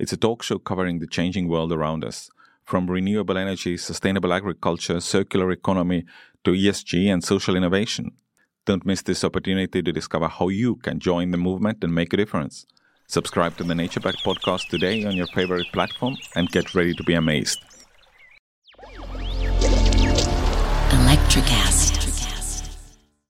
It's 0.00 0.12
a 0.12 0.16
talk 0.16 0.42
show 0.42 0.58
covering 0.58 0.98
the 0.98 1.06
changing 1.06 1.46
world 1.46 1.72
around 1.72 2.04
us, 2.04 2.30
from 2.64 2.90
renewable 2.90 3.38
energy, 3.38 3.76
sustainable 3.76 4.32
agriculture, 4.32 4.98
circular 4.98 5.52
economy, 5.52 6.04
to 6.42 6.50
ESG 6.50 7.12
and 7.12 7.22
social 7.22 7.54
innovation. 7.54 8.10
Don't 8.66 8.84
miss 8.84 9.02
this 9.02 9.24
opportunity 9.24 9.82
to 9.82 9.92
discover 9.92 10.28
how 10.28 10.48
you 10.48 10.76
can 10.76 10.98
join 11.00 11.30
the 11.30 11.38
movement 11.38 11.82
and 11.82 11.94
make 11.94 12.12
a 12.12 12.16
difference. 12.16 12.66
Subscribe 13.06 13.56
to 13.56 13.64
the 13.64 13.74
Nature 13.74 14.00
Backed 14.00 14.22
podcast 14.24 14.68
today 14.68 15.04
on 15.04 15.16
your 15.16 15.26
favorite 15.28 15.66
platform 15.72 16.16
and 16.36 16.48
get 16.50 16.74
ready 16.74 16.94
to 16.94 17.02
be 17.02 17.14
amazed. 17.14 17.58
Electricast. 20.90 21.99